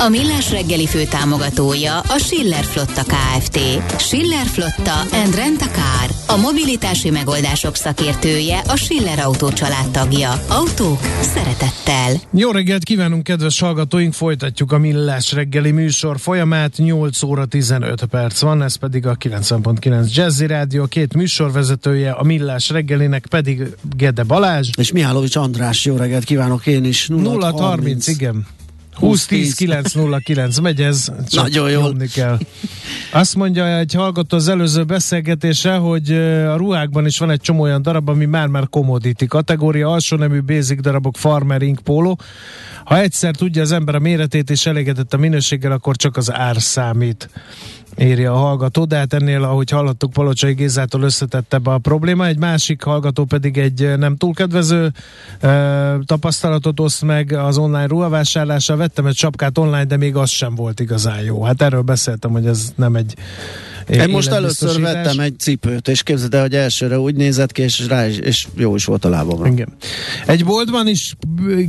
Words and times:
A 0.00 0.08
Millás 0.08 0.50
reggeli 0.50 0.86
fő 0.86 1.04
támogatója 1.04 1.98
a 1.98 2.18
Schiller 2.18 2.64
Flotta 2.64 3.02
KFT. 3.02 3.58
Schiller 4.00 4.46
Flotta 4.46 5.00
and 5.24 5.34
Rent 5.34 5.60
a 5.60 5.66
Car. 5.66 6.36
A 6.36 6.40
mobilitási 6.40 7.10
megoldások 7.10 7.74
szakértője 7.74 8.58
a 8.58 8.76
Schiller 8.76 9.18
Autó 9.18 9.48
tagja. 9.92 10.42
Autók 10.48 11.00
szeretettel. 11.20 12.20
Jó 12.32 12.50
reggelt 12.50 12.84
kívánunk, 12.84 13.22
kedves 13.22 13.60
hallgatóink! 13.60 14.12
Folytatjuk 14.12 14.72
a 14.72 14.78
Millás 14.78 15.32
reggeli 15.32 15.70
műsor 15.70 16.18
folyamát. 16.18 16.76
8 16.76 17.22
óra 17.22 17.46
15 17.46 18.04
perc 18.04 18.40
van, 18.40 18.62
ez 18.62 18.74
pedig 18.74 19.06
a 19.06 19.16
90.9 19.16 20.14
Jazzy 20.14 20.46
Rádió. 20.46 20.86
Két 20.86 21.14
műsorvezetője, 21.14 22.10
a 22.10 22.22
Millás 22.22 22.70
reggelinek 22.70 23.26
pedig 23.30 23.62
Gede 23.96 24.22
Balázs. 24.22 24.68
És 24.76 24.92
Mihálovics 24.92 25.36
András, 25.36 25.84
jó 25.84 25.96
reggelt 25.96 26.24
kívánok 26.24 26.66
én 26.66 26.84
is. 26.84 27.06
0 27.08 27.50
30, 27.50 28.06
igen. 28.06 28.46
20-10 29.00 29.52
909 29.56 30.58
megy 30.58 30.82
ez, 30.82 31.12
csak 31.28 31.42
Nagyon 31.42 31.70
jól. 31.70 31.96
kell. 32.14 32.38
Azt 33.12 33.34
mondja 33.34 33.78
egy 33.78 33.94
hallgató 33.94 34.36
az 34.36 34.48
előző 34.48 34.84
beszélgetésre, 34.84 35.76
hogy 35.76 36.12
a 36.46 36.56
ruhákban 36.56 37.06
is 37.06 37.18
van 37.18 37.30
egy 37.30 37.40
csomó 37.40 37.62
olyan 37.62 37.82
darab, 37.82 38.08
ami 38.08 38.24
már-már 38.24 38.68
commodity 38.68 39.26
kategória, 39.26 39.88
alsó 39.88 40.16
nemű 40.16 40.42
basic 40.42 40.80
darabok 40.80 41.16
farmer 41.16 41.62
ink 41.62 41.78
póló. 41.78 42.18
Ha 42.84 42.98
egyszer 42.98 43.34
tudja 43.34 43.62
az 43.62 43.72
ember 43.72 43.94
a 43.94 43.98
méretét 43.98 44.50
és 44.50 44.66
elégedett 44.66 45.14
a 45.14 45.16
minőséggel, 45.16 45.72
akkor 45.72 45.96
csak 45.96 46.16
az 46.16 46.32
ár 46.32 46.60
számít 46.60 47.30
írja 48.00 48.32
a 48.32 48.36
hallgató, 48.36 48.84
de 48.84 48.96
hát 48.96 49.12
ennél, 49.12 49.42
ahogy 49.42 49.70
hallottuk, 49.70 50.12
Palocsai 50.12 50.52
Gézától 50.52 51.02
összetettebb 51.02 51.66
a 51.66 51.78
probléma. 51.78 52.26
Egy 52.26 52.38
másik 52.38 52.82
hallgató 52.82 53.24
pedig 53.24 53.58
egy 53.58 53.98
nem 53.98 54.16
túl 54.16 54.34
kedvező 54.34 54.92
e, 55.40 55.98
tapasztalatot 56.06 56.80
oszt 56.80 57.02
meg 57.02 57.32
az 57.32 57.58
online 57.58 57.86
ruhavásárlással. 57.86 58.76
Vettem 58.76 59.06
egy 59.06 59.16
sapkát 59.16 59.58
online, 59.58 59.84
de 59.84 59.96
még 59.96 60.16
az 60.16 60.30
sem 60.30 60.54
volt 60.54 60.80
igazán 60.80 61.22
jó. 61.22 61.42
Hát 61.42 61.62
erről 61.62 61.82
beszéltem, 61.82 62.30
hogy 62.30 62.46
ez 62.46 62.72
nem 62.76 62.96
egy 62.96 63.14
én 63.88 64.08
most 64.08 64.28
először 64.28 64.80
vettem 64.80 65.20
egy 65.20 65.38
cipőt, 65.38 65.88
és 65.88 66.02
képzeld 66.02 66.34
el, 66.34 66.40
hogy 66.40 66.54
elsőre 66.54 66.98
úgy 66.98 67.14
nézett 67.14 67.52
ki, 67.52 67.62
és, 67.62 67.86
rá 67.86 68.06
is, 68.06 68.18
és 68.18 68.46
jó 68.56 68.74
is 68.74 68.84
volt 68.84 69.04
a 69.04 69.08
lábam. 69.08 69.44
Igen. 69.44 69.68
Egy 70.26 70.44
boltban 70.44 70.88
is 70.88 71.16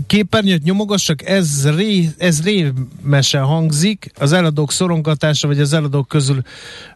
képernyőt 0.08 0.64
nyomogassak, 0.64 1.26
ez, 1.26 1.70
ré, 1.76 2.10
ez 2.18 2.42
rémesen 2.44 3.44
hangzik, 3.44 4.12
az 4.16 4.32
eladók 4.32 4.72
szorongatása, 4.72 5.48
vagy 5.48 5.60
az 5.60 5.74
eladók 5.74 6.08
közül 6.20 6.42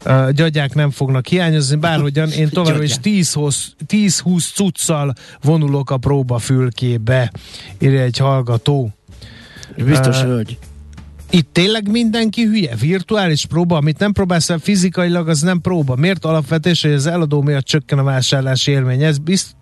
uh, 0.06 0.30
gyagyák 0.30 0.74
nem 0.74 0.92
fognak 0.92 1.28
hiányozni, 1.28 1.76
bárhogyan 1.76 2.30
én 2.30 2.50
továbbra 2.58 2.84
is 2.84 2.96
10-20 3.04 4.54
cuccal 4.54 5.14
vonulok 5.42 5.92
a 5.92 5.98
próbafülkébe, 5.98 7.32
írja 7.80 8.02
egy 8.02 8.18
hallgató. 8.18 8.90
Biztos, 9.78 10.22
uh, 10.22 10.36
hogy 10.36 10.58
itt 11.30 11.50
tényleg 11.52 11.92
mindenki 11.92 12.44
hülye? 12.44 12.76
Virtuális 12.76 13.46
próba, 13.46 13.78
amit 13.78 14.00
nem 14.00 14.12
próbálsz 14.12 14.50
el 14.50 14.58
fizikailag, 14.58 15.30
az 15.30 15.42
nem 15.42 15.62
próba. 15.62 15.96
Miért 15.96 16.26
alapvetés, 16.26 16.82
hogy 16.82 16.92
az 16.92 17.06
eladó 17.06 17.42
miatt 17.42 17.66
csökken 17.66 18.00
a 18.00 18.04
vásárlási 18.04 18.72
élmény? 18.72 19.04
Ez 19.04 19.18
bizt... 19.18 19.56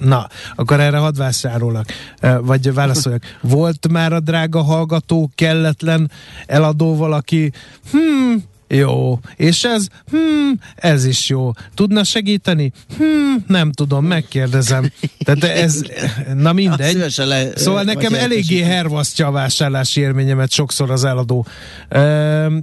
Na, 0.00 0.28
akkor 0.54 0.80
erre 0.80 0.96
hadd 0.96 1.16
vásárolok, 1.16 1.84
vagy 2.40 2.74
válaszoljak. 2.74 3.22
Volt 3.40 3.88
már 3.88 4.12
a 4.12 4.20
drága 4.20 4.62
hallgató 4.62 5.30
kelletlen 5.34 6.10
eladó 6.46 6.96
valaki, 6.96 7.52
hmm, 7.90 8.44
jó. 8.68 9.18
És 9.36 9.64
ez? 9.64 9.86
Hmm, 10.10 10.52
ez 10.74 11.04
is 11.04 11.28
jó. 11.28 11.50
Tudna 11.74 12.04
segíteni? 12.04 12.72
Hmm, 12.96 13.44
nem 13.46 13.72
tudom, 13.72 14.04
megkérdezem. 14.04 14.90
Tehát 15.18 15.44
ez, 15.44 15.82
na 16.34 16.52
mindegy. 16.52 17.14
Le, 17.16 17.56
szóval 17.56 17.82
nekem 17.82 18.14
eléggé 18.14 18.60
hervasztja 18.60 19.26
a 19.26 19.30
vásárlási 19.30 20.00
élményemet 20.00 20.50
sokszor 20.50 20.90
az 20.90 21.04
eladó. 21.04 21.46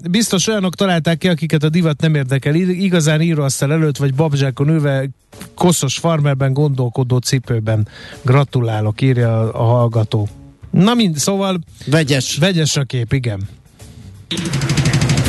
biztos 0.10 0.48
olyanok 0.48 0.76
találták 0.76 1.18
ki, 1.18 1.28
akiket 1.28 1.64
a 1.64 1.70
divat 1.70 2.02
nem 2.02 2.16
érdekel. 2.16 2.56
Igazán 2.56 3.22
íróasztal 3.22 3.72
előtt, 3.72 3.98
vagy 3.98 4.14
babzsákon 4.14 4.70
ülve 4.70 5.10
koszos 5.54 5.98
farmerben 5.98 6.54
gondolkodó 6.54 7.18
cipőben. 7.18 7.88
Gratulálok, 8.22 9.02
írja 9.02 9.40
a, 9.40 9.62
a 9.62 9.64
hallgató. 9.64 10.28
Na 10.72 10.94
mind, 10.94 11.18
szóval 11.18 11.60
vegyes. 11.86 12.38
Vegyes 12.38 12.76
a 12.76 12.84
kép, 12.84 13.14
igen. 13.14 13.48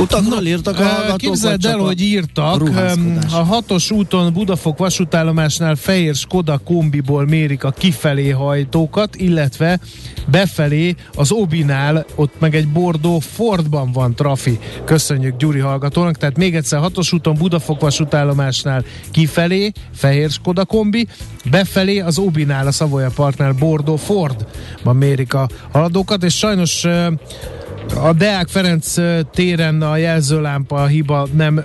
Utakról 0.00 0.44
írtak 0.44 0.78
a 0.78 0.84
hallgatók? 0.84 1.16
Képzeld 1.16 1.64
el, 1.64 1.78
hogy 1.78 2.00
írtak. 2.00 2.62
A 3.32 3.42
hatos 3.44 3.90
úton 3.90 4.32
Budafok 4.32 4.78
vasútállomásnál 4.78 5.74
fehér 5.74 6.14
Skoda 6.14 6.58
kombiból 6.58 7.26
mérik 7.26 7.64
a 7.64 7.70
kifelé 7.70 8.30
hajtókat, 8.30 9.16
illetve 9.16 9.78
befelé 10.26 10.94
az 11.14 11.32
Obinál, 11.32 12.06
ott 12.14 12.32
meg 12.38 12.54
egy 12.54 12.68
Bordó 12.68 13.18
Fordban 13.18 13.92
van 13.92 14.14
trafi. 14.14 14.58
Köszönjük 14.84 15.36
Gyuri 15.36 15.58
hallgatónak. 15.58 16.16
Tehát 16.16 16.36
még 16.36 16.54
egyszer 16.54 16.78
hatos 16.78 17.12
úton 17.12 17.34
Budafok 17.34 17.80
vasútállomásnál 17.80 18.84
kifelé 19.10 19.72
fehér 19.94 20.30
Skoda 20.30 20.64
kombi, 20.64 21.06
befelé 21.50 21.98
az 21.98 22.18
Obinál, 22.18 22.66
a 22.66 22.70
Savoya 22.70 23.10
Parknál 23.14 23.52
Bordó 23.52 23.96
Ford 23.96 24.46
van 24.82 24.96
mérik 24.96 25.34
a 25.34 25.48
haladókat, 25.72 26.22
és 26.22 26.36
sajnos 26.36 26.86
a 27.92 28.12
Deák 28.12 28.48
Ferenc 28.48 28.94
téren 29.32 29.82
a 29.82 29.96
jelzőlámpa 29.96 30.86
hiba 30.86 31.28
nem 31.32 31.64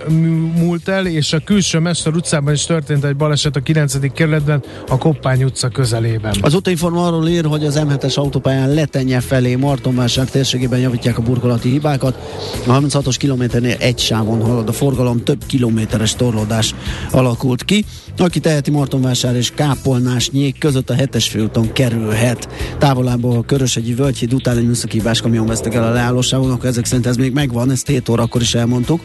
múlt 0.56 0.88
el, 0.88 1.06
és 1.06 1.32
a 1.32 1.38
külső 1.44 1.78
Mester 1.78 2.14
utcában 2.14 2.52
is 2.52 2.64
történt 2.64 3.04
egy 3.04 3.16
baleset 3.16 3.56
a 3.56 3.60
9. 3.60 4.12
kerületben, 4.12 4.62
a 4.88 4.98
Koppány 4.98 5.44
utca 5.44 5.68
közelében. 5.68 6.34
Az 6.40 6.54
útinforma 6.54 7.06
arról 7.06 7.28
ír, 7.28 7.44
hogy 7.44 7.64
az 7.64 7.80
M7-es 7.84 8.14
autópályán 8.14 8.74
letenye 8.74 9.20
felé 9.20 9.54
Martonvásár 9.54 10.28
térségében 10.28 10.78
javítják 10.78 11.18
a 11.18 11.22
burkolati 11.22 11.70
hibákat. 11.70 12.18
A 12.66 12.80
36-os 12.80 13.14
kilométernél 13.18 13.76
egy 13.78 13.98
sávon 13.98 14.42
halad 14.42 14.68
a 14.68 14.72
forgalom, 14.72 15.24
több 15.24 15.46
kilométeres 15.46 16.14
torlódás 16.14 16.74
alakult 17.10 17.64
ki. 17.64 17.84
Aki 18.18 18.40
teheti 18.40 18.70
Martonvásár 18.70 19.36
és 19.36 19.50
Kápolnás 19.54 20.30
nyék 20.30 20.58
között 20.58 20.90
a 20.90 20.94
7-es 20.94 21.26
főúton 21.30 21.72
kerülhet. 21.72 22.48
Távolából 22.78 23.36
a 23.36 23.42
Körösegyi 23.42 23.94
Völgyhíd 23.94 24.34
után 24.34 24.56
egy 24.56 24.66
műszaki 24.66 25.02
kamion 25.22 25.46
vesztek 25.46 25.74
el 25.74 25.84
a 25.84 25.92
leállósávon, 26.10 26.50
akkor 26.50 26.68
ezek 26.68 26.84
szerint 26.84 27.06
ez 27.06 27.16
még 27.16 27.32
megvan, 27.32 27.70
ezt 27.70 27.86
7 27.86 28.08
óra 28.08 28.22
akkor 28.22 28.40
is 28.40 28.54
elmondtuk. 28.54 29.00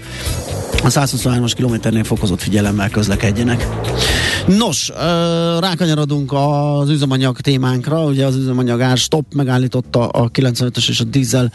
A 0.84 0.88
123-as 0.88 1.52
kilométernél 1.56 2.04
fokozott 2.04 2.42
figyelemmel 2.42 2.90
közlekedjenek. 2.90 3.68
Nos, 4.48 4.92
rákanyarodunk 5.60 6.34
az 6.34 6.90
üzemanyag 6.90 7.40
témánkra, 7.40 8.04
ugye 8.04 8.26
az 8.26 8.36
üzemanyag 8.36 8.82
ár 8.82 8.98
stop 8.98 9.34
megállította 9.34 10.08
a 10.08 10.30
95-ös 10.30 10.90
és 10.90 11.00
a 11.00 11.04
dízel 11.04 11.52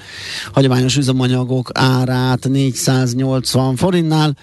hagyományos 0.52 0.96
üzemanyagok 0.96 1.70
árát 1.74 2.48
480 2.48 3.76
forintnál, 3.76 4.36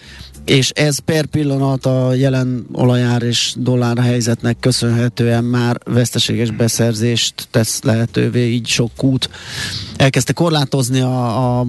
és 0.49 0.69
ez 0.69 0.99
per 0.99 1.25
pillanat 1.25 1.85
a 1.85 2.13
jelen 2.13 2.65
olajár 2.71 3.21
és 3.21 3.53
dollár 3.57 3.97
helyzetnek 3.97 4.57
köszönhetően 4.59 5.43
már 5.43 5.77
veszteséges 5.85 6.51
beszerzést 6.51 7.47
tesz 7.51 7.81
lehetővé, 7.81 8.51
így 8.51 8.67
sok 8.67 8.91
kút 8.95 9.29
elkezdte 9.97 10.33
korlátozni 10.33 11.01
a, 11.01 11.59
a 11.59 11.63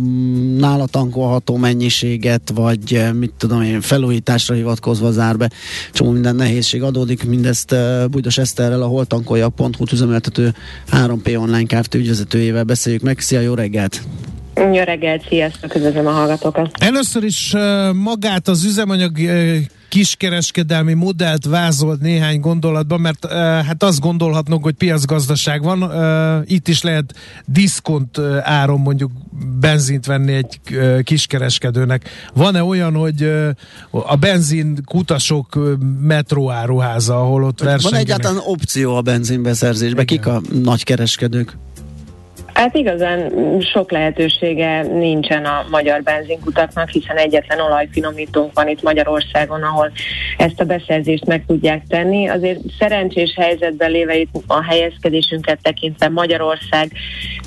nála 0.57 0.87
tankolható 0.87 1.57
mennyiséget, 1.57 2.53
vagy 2.55 2.95
eh, 2.95 3.13
mit 3.13 3.33
tudom 3.37 3.63
én, 3.63 3.81
felújításra 3.81 4.55
hivatkozva 4.55 5.11
zár 5.11 5.37
be. 5.37 5.51
Csomó 5.93 6.11
minden 6.11 6.37
nehézség 6.37 6.83
adódik, 6.83 7.25
mindezt 7.25 7.73
uh, 7.73 8.05
Bújdos 8.09 8.39
Eszterrel, 8.39 8.83
a 8.83 8.87
holtankolja.hu 8.87 9.85
üzemeltető 9.93 10.55
3P 10.91 11.39
online 11.39 11.81
Kft. 11.81 11.95
ügyvezetőjével 11.95 12.65
beszéljük 12.65 13.03
meg. 13.03 13.21
Szia, 13.21 13.41
jó 13.41 13.55
reggelt! 13.55 14.03
Jó 14.59 14.83
reggelt, 14.83 15.27
sziasztok, 15.29 15.75
üdvözlöm 15.75 16.07
a 16.07 16.11
hallgatókat. 16.11 16.71
Először 16.79 17.25
is 17.25 17.55
magát 17.93 18.49
az 18.49 18.65
üzemanyag 18.65 19.19
kiskereskedelmi 19.89 20.93
modellt 20.93 21.45
vázolt 21.45 22.01
néhány 22.01 22.41
gondolatban, 22.41 23.01
mert 23.01 23.33
hát 23.67 23.83
azt 23.83 24.01
gondolhatnok, 24.01 24.63
hogy 24.63 24.75
piacgazdaság 24.75 25.63
van. 25.63 25.93
Itt 26.47 26.69
is 26.69 26.83
lehet 26.83 27.15
diszkont 27.47 28.19
áron 28.43 28.81
mondjuk 28.81 29.11
benzint 29.61 30.07
venni 30.07 30.33
egy 30.33 30.61
kiskereskedőnek. 31.03 32.09
Van-e 32.35 32.63
olyan, 32.63 32.95
hogy 32.95 33.31
a 33.91 34.17
benzin 34.17 34.79
kutasok 34.85 35.57
uh, 35.57 35.73
metróáruháza, 36.01 37.21
ahol 37.21 37.45
ott 37.45 37.61
versengenek? 37.61 37.91
Van 37.91 38.01
egyáltalán 38.01 38.53
opció 38.53 38.97
a 38.97 39.01
benzinbeszerzésbe? 39.01 40.05
Kik 40.05 40.27
a 40.27 40.41
nagy 40.63 40.85
kereskedők? 40.85 41.57
Hát 42.59 42.77
igazán 42.77 43.33
sok 43.61 43.91
lehetősége 43.91 44.83
nincsen 44.83 45.45
a 45.45 45.65
magyar 45.71 46.03
benzinkutaknak, 46.03 46.89
hiszen 46.89 47.17
egyetlen 47.17 47.61
olajfinomítónk 47.61 48.53
van 48.55 48.69
itt 48.69 48.83
Magyarországon, 48.83 49.63
ahol 49.63 49.91
ezt 50.37 50.61
a 50.61 50.65
beszerzést 50.65 51.27
meg 51.27 51.45
tudják 51.47 51.83
tenni. 51.89 52.29
Azért 52.29 52.61
szerencsés 52.79 53.35
helyzetben 53.37 53.91
léve 53.91 54.17
itt 54.17 54.35
a 54.47 54.65
helyezkedésünket 54.65 55.59
tekintve 55.63 56.09
Magyarország 56.09 56.93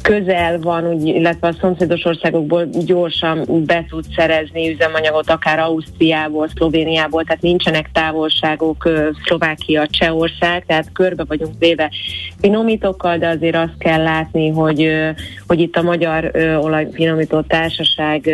közel 0.02 0.60
van, 0.60 0.88
úgy, 0.88 1.08
illetve 1.08 1.48
a 1.48 1.56
szomszédos 1.62 2.06
országokból 2.06 2.66
gyorsan 2.86 3.66
be 3.66 3.86
tud 3.90 4.06
szerezni 4.16 4.72
üzemanyagot, 4.72 5.30
akár 5.30 5.60
Ausztriából, 5.60 6.48
Szlovéniából, 6.56 7.24
tehát 7.24 7.42
nincsenek 7.42 7.90
távolságok, 7.94 8.90
Szlovákia, 9.26 9.88
Csehország, 9.88 10.66
tehát 10.66 10.92
körbe 10.94 11.24
vagyunk 11.24 11.54
véve 11.60 11.92
finomítókkal, 12.40 13.18
de 13.18 13.28
azért 13.28 13.56
azt 13.56 13.78
kell 13.78 14.04
látni, 14.04 14.50
hogy 14.50 15.01
hogy 15.48 15.60
itt 15.60 15.76
a 15.76 15.82
Magyar 15.82 16.32
Olajfinomító 16.62 17.42
Társaság 17.42 18.30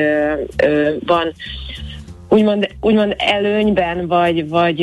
van 1.06 1.34
úgymond, 2.30 2.68
úgymond 2.82 3.16
előnyben, 3.18 4.08
vagy, 4.08 4.50
vagy 4.50 4.82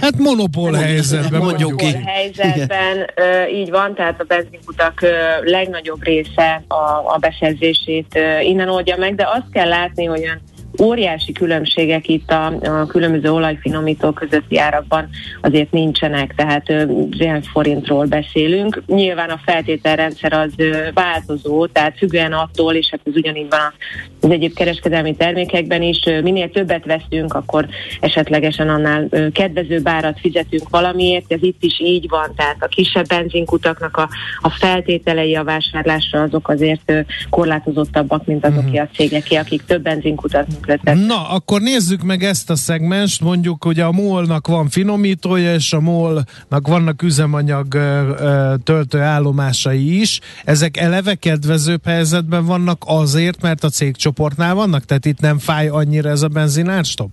hát 0.00 0.18
monopól 0.18 0.72
helyzetben 0.72 1.40
mondjuk 1.40 1.82
monopól 1.82 2.02
helyzetben, 2.04 3.10
így 3.52 3.70
van, 3.70 3.94
tehát 3.94 4.20
a 4.20 4.24
benzinkutak 4.24 5.00
legnagyobb 5.44 6.02
része 6.02 6.62
a, 6.68 6.74
a 7.14 7.18
beszerzését 7.20 8.18
innen 8.42 8.68
oldja 8.68 8.96
meg, 8.96 9.14
de 9.14 9.28
azt 9.32 9.50
kell 9.52 9.68
látni, 9.68 10.04
hogy 10.04 10.20
olyan 10.20 10.40
óriási 10.82 11.32
különbségek 11.32 12.08
itt 12.08 12.30
a, 12.30 12.46
a 12.46 12.86
különböző 12.86 13.32
olajfinomító 13.32 14.12
közötti 14.12 14.58
árakban 14.58 15.08
azért 15.40 15.72
nincsenek, 15.72 16.34
tehát 16.36 16.86
ilyen 17.10 17.42
forintról 17.42 18.06
beszélünk. 18.06 18.82
Nyilván 18.86 19.30
a 19.30 19.40
feltételrendszer 19.44 20.32
az 20.32 20.52
változó, 20.94 21.66
tehát 21.66 21.96
függően 21.98 22.32
attól, 22.32 22.74
és 22.74 22.88
hát 22.90 23.00
ez 23.04 23.16
ugyanígy 23.16 23.48
van 23.50 23.72
az 24.20 24.30
egyéb 24.30 24.54
kereskedelmi 24.54 25.16
termékekben 25.16 25.82
is, 25.82 25.98
minél 26.22 26.50
többet 26.50 26.84
veszünk, 26.84 27.34
akkor 27.34 27.66
esetlegesen 28.00 28.68
annál 28.68 29.08
kedvezőbb 29.32 29.88
árat 29.88 30.18
fizetünk 30.20 30.68
valamiért, 30.68 31.32
ez 31.32 31.42
itt 31.42 31.62
is 31.62 31.80
így 31.80 32.08
van, 32.08 32.32
tehát 32.36 32.56
a 32.60 32.66
kisebb 32.66 33.06
benzinkutaknak 33.06 33.96
a, 33.96 34.08
a 34.40 34.50
feltételei 34.50 35.34
a 35.34 35.44
vásárlásra 35.44 36.22
azok 36.22 36.48
azért 36.48 36.92
korlátozottabbak, 37.30 38.26
mint 38.26 38.44
azok 38.44 38.64
uh-huh. 38.64 38.80
a 38.80 38.88
cégek, 38.94 39.26
akik 39.30 39.64
több 39.64 39.82
benzinkutat 39.82 40.46
ötletet. 40.68 41.06
Na, 41.06 41.28
akkor 41.28 41.60
nézzük 41.60 42.02
meg 42.02 42.22
ezt 42.22 42.50
a 42.50 42.56
szegmest. 42.56 43.20
Mondjuk, 43.20 43.64
hogy 43.64 43.80
a 43.80 43.92
MOL-nak 43.92 44.46
van 44.46 44.68
finomítója, 44.68 45.54
és 45.54 45.72
a 45.72 45.80
MOL-nak 45.80 46.66
vannak 46.66 47.02
üzemanyag 47.02 47.66
töltő 48.62 49.00
állomásai 49.00 50.00
is. 50.00 50.20
Ezek 50.44 50.76
eleve 50.76 51.14
kedvezőbb 51.14 51.84
helyzetben 51.84 52.44
vannak 52.44 52.82
azért, 52.86 53.42
mert 53.42 53.64
a 53.64 53.68
cégcsoportnál 53.68 54.54
vannak? 54.54 54.84
Tehát 54.84 55.04
itt 55.04 55.20
nem 55.20 55.38
fáj 55.38 55.68
annyira 55.68 56.10
ez 56.10 56.22
a 56.22 56.28
benzinárstop? 56.28 57.10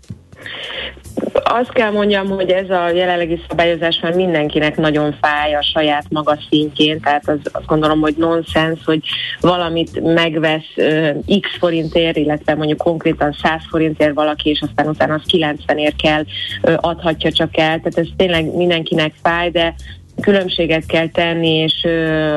Azt 1.43 1.73
kell 1.73 1.91
mondjam, 1.91 2.29
hogy 2.29 2.49
ez 2.49 2.69
a 2.69 2.89
jelenlegi 2.89 3.41
szabályozás 3.49 3.99
már 4.01 4.13
mindenkinek 4.13 4.77
nagyon 4.77 5.15
fáj 5.21 5.53
a 5.53 5.61
saját 5.61 6.05
maga 6.09 6.37
szintjén, 6.49 6.99
tehát 6.99 7.29
az, 7.29 7.37
azt 7.51 7.65
gondolom, 7.65 7.99
hogy 7.99 8.15
nonsens, 8.17 8.79
hogy 8.85 9.01
valamit 9.39 10.13
megvesz 10.13 10.71
uh, 10.75 11.39
x 11.39 11.57
forintért, 11.59 12.17
illetve 12.17 12.55
mondjuk 12.55 12.77
konkrétan 12.77 13.35
100 13.43 13.61
forintért 13.69 14.13
valaki, 14.13 14.49
és 14.49 14.61
aztán 14.61 14.87
utána 14.87 15.13
az 15.13 15.21
90ért 15.27 16.01
kell, 16.01 16.23
uh, 16.61 16.73
adhatja 16.81 17.31
csak 17.31 17.57
el, 17.57 17.79
tehát 17.79 17.97
ez 17.97 18.07
tényleg 18.17 18.55
mindenkinek 18.55 19.13
fáj, 19.23 19.49
de 19.49 19.75
különbséget 20.21 20.85
kell 20.85 21.07
tenni, 21.07 21.49
és 21.49 21.87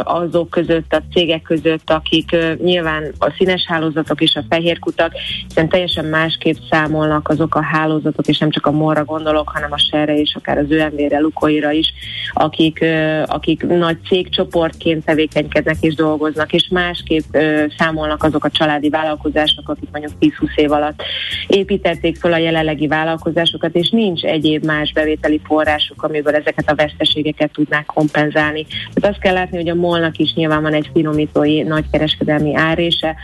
azok 0.03 0.51
között, 0.51 0.93
a 0.93 1.03
cégek 1.13 1.43
között, 1.43 1.91
akik 1.91 2.37
nyilván 2.63 3.13
a 3.19 3.35
színes 3.39 3.65
hálózatok 3.67 4.21
és 4.21 4.35
a 4.35 4.45
fehér 4.49 4.79
kutak, 4.79 5.13
hiszen 5.49 5.69
teljesen 5.69 6.05
másképp 6.05 6.57
számolnak 6.71 7.29
azok 7.29 7.55
a 7.55 7.63
hálózatok, 7.63 8.27
és 8.27 8.39
nem 8.39 8.51
csak 8.51 8.67
a 8.67 8.71
morra 8.71 9.05
gondolok, 9.05 9.49
hanem 9.49 9.73
a 9.73 9.79
serre 9.79 10.19
és 10.19 10.35
akár 10.35 10.59
az 10.59 10.71
ÖMV-re, 10.71 11.19
Lukoira 11.19 11.71
is, 11.71 11.93
akik, 12.33 12.85
akik 13.25 13.67
nagy 13.67 13.97
cégcsoportként 14.09 15.05
tevékenykednek 15.05 15.77
és 15.81 15.95
dolgoznak, 15.95 16.53
és 16.53 16.69
másképp 16.71 17.37
számolnak 17.79 18.23
azok 18.23 18.45
a 18.45 18.51
családi 18.51 18.89
vállalkozások, 18.89 19.69
akik 19.69 19.89
mondjuk 19.93 20.13
10-20 20.21 20.57
év 20.57 20.73
alatt 20.73 21.03
építették 21.47 22.17
fel 22.17 22.33
a 22.33 22.39
jelenlegi 22.39 22.87
vállalkozásokat, 22.87 23.75
és 23.75 23.91
nincs 23.91 24.23
egyéb 24.23 24.65
más 24.65 24.93
bevételi 24.93 25.41
forrásuk, 25.45 26.03
amiből 26.03 26.35
ezeket 26.35 26.71
a 26.71 26.75
veszteségeket 26.75 27.53
tud 27.53 27.68
tudnák 27.69 27.87
kompenzálni. 27.87 28.67
Tehát 28.94 29.15
azt 29.15 29.20
kell 29.20 29.35
látni, 29.35 29.56
hogy 29.56 29.69
a 29.69 29.75
molnak 29.75 30.17
is 30.17 30.35
nyilván 30.35 30.62
van 30.62 30.75
egy 30.75 30.91
finomítói 30.93 31.62
nagykereskedelmi 31.62 32.55
árése, 32.55 33.17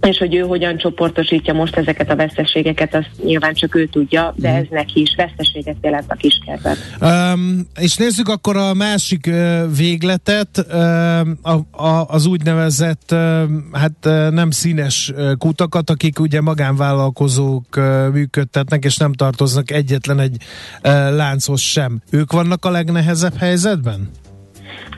és 0.00 0.18
hogy 0.18 0.34
ő 0.34 0.40
hogyan 0.40 0.76
csoportosítja 0.76 1.54
most 1.54 1.76
ezeket 1.76 2.10
a 2.10 2.16
veszteségeket, 2.16 2.94
azt 2.94 3.10
nyilván 3.24 3.54
csak 3.54 3.74
ő 3.74 3.86
tudja, 3.86 4.34
de 4.36 4.48
ez 4.48 4.64
neki 4.70 5.00
is 5.00 5.14
veszteséget 5.16 5.76
jelent 5.80 6.04
a 6.08 6.14
kiskerben. 6.14 6.76
Um, 7.00 7.66
és 7.80 7.96
nézzük 7.96 8.28
akkor 8.28 8.56
a 8.56 8.74
másik 8.74 9.26
uh, 9.28 9.76
végletet, 9.76 10.66
uh, 10.68 11.20
a, 11.42 11.82
a, 11.86 12.06
az 12.08 12.26
úgynevezett, 12.26 13.12
uh, 13.12 13.42
hát 13.72 13.96
uh, 14.04 14.30
nem 14.30 14.50
színes 14.50 15.12
uh, 15.16 15.32
kutakat, 15.38 15.90
akik 15.90 16.20
ugye 16.20 16.40
magánvállalkozók 16.40 17.76
uh, 17.76 18.08
működtetnek, 18.12 18.84
és 18.84 18.96
nem 18.96 19.12
tartoznak 19.12 19.70
egyetlen 19.70 20.20
egy 20.20 20.36
uh, 20.36 20.92
lánchoz 21.16 21.60
sem. 21.60 22.02
Ők 22.10 22.32
vannak 22.32 22.64
a 22.64 22.70
legnehezebb 22.70 23.36
helyzetben? 23.36 24.10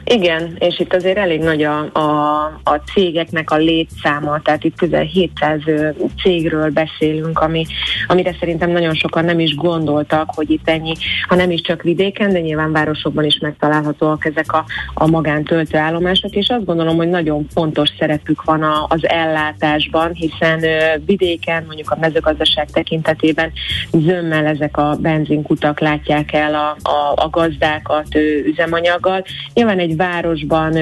Igen, 0.05 0.56
és 0.58 0.79
itt 0.79 0.94
azért 0.94 1.19
elég 1.19 1.41
nagy 1.41 1.62
a, 1.62 1.79
a, 1.93 2.44
a 2.64 2.81
cégeknek 2.94 3.50
a 3.50 3.56
létszáma, 3.56 4.41
tehát 4.43 4.64
itt 4.64 4.76
közel 4.76 5.02
700 5.02 5.61
cégről 6.23 6.70
beszélünk, 6.70 7.38
ami, 7.38 7.67
amire 8.06 8.37
szerintem 8.38 8.70
nagyon 8.70 8.94
sokan 8.94 9.25
nem 9.25 9.41
is 9.41 9.55
gondoltak, 9.55 10.31
hogy 10.35 10.50
itt 10.50 10.69
ennyi, 10.69 10.93
ha 11.29 11.35
nem 11.35 11.50
is 11.50 11.61
csak 11.61 11.82
vidéken, 11.82 12.32
de 12.32 12.41
nyilván 12.41 12.73
városokban 12.73 13.25
is 13.25 13.38
megtalálhatóak 13.38 14.25
ezek 14.25 14.52
a, 14.52 14.64
a 14.94 15.06
magántöltőállomások, 15.06 16.35
és 16.35 16.49
azt 16.49 16.64
gondolom, 16.64 16.96
hogy 16.96 17.08
nagyon 17.08 17.46
fontos 17.55 17.88
szerepük 17.99 18.44
van 18.44 18.62
a, 18.62 18.87
az 18.88 19.08
ellátásban, 19.08 20.12
hiszen 20.12 20.64
vidéken, 21.06 21.64
mondjuk 21.67 21.91
a 21.91 21.99
mezőgazdaság 22.00 22.70
tekintetében 22.70 23.53
zömmel 23.93 24.46
ezek 24.46 24.76
a 24.76 24.96
benzinkutak 25.00 25.81
látják 25.81 26.32
el 26.32 26.55
a, 26.55 26.88
a, 26.91 27.12
a 27.14 27.29
gazdákat 27.31 28.14
üzemanyaggal. 28.46 29.25
Nyilván 29.55 29.79
egy 29.79 29.89
városban 29.96 30.76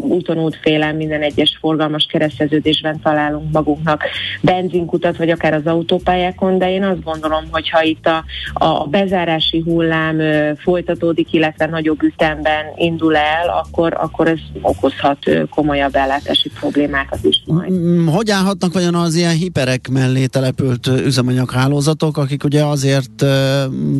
úton 0.00 0.38
útfélen 0.38 0.94
minden 0.96 1.22
egyes 1.22 1.56
forgalmas 1.60 2.06
kereszteződésben 2.10 3.00
találunk 3.02 3.52
magunknak 3.52 4.02
benzinkutat, 4.40 5.16
vagy 5.16 5.30
akár 5.30 5.54
az 5.54 5.66
autópályákon, 5.66 6.58
de 6.58 6.70
én 6.70 6.82
azt 6.82 7.02
gondolom, 7.02 7.44
hogy 7.50 7.70
ha 7.70 7.82
itt 7.82 8.06
a, 8.06 8.24
a 8.54 8.86
bezárási 8.86 9.60
hullám 9.60 10.18
folytatódik, 10.56 11.32
illetve 11.32 11.66
nagyobb 11.66 12.02
ütemben 12.02 12.64
indul 12.76 13.16
el, 13.16 13.48
akkor, 13.48 13.94
akkor 14.00 14.28
ez 14.28 14.38
okozhat 14.62 15.18
komolyabb 15.50 15.94
ellátási 15.94 16.50
problémákat 16.60 17.18
is 17.22 17.42
majd. 17.46 17.70
Mm, 17.72 18.06
hogy 18.06 18.30
állhatnak 18.30 18.72
vajon 18.72 18.94
az 18.94 19.14
ilyen 19.14 19.34
hiperek 19.34 19.88
mellé 19.88 20.26
települt 20.26 20.86
üzemanyaghálózatok, 20.86 22.16
akik 22.16 22.44
ugye 22.44 22.64
azért 22.64 23.24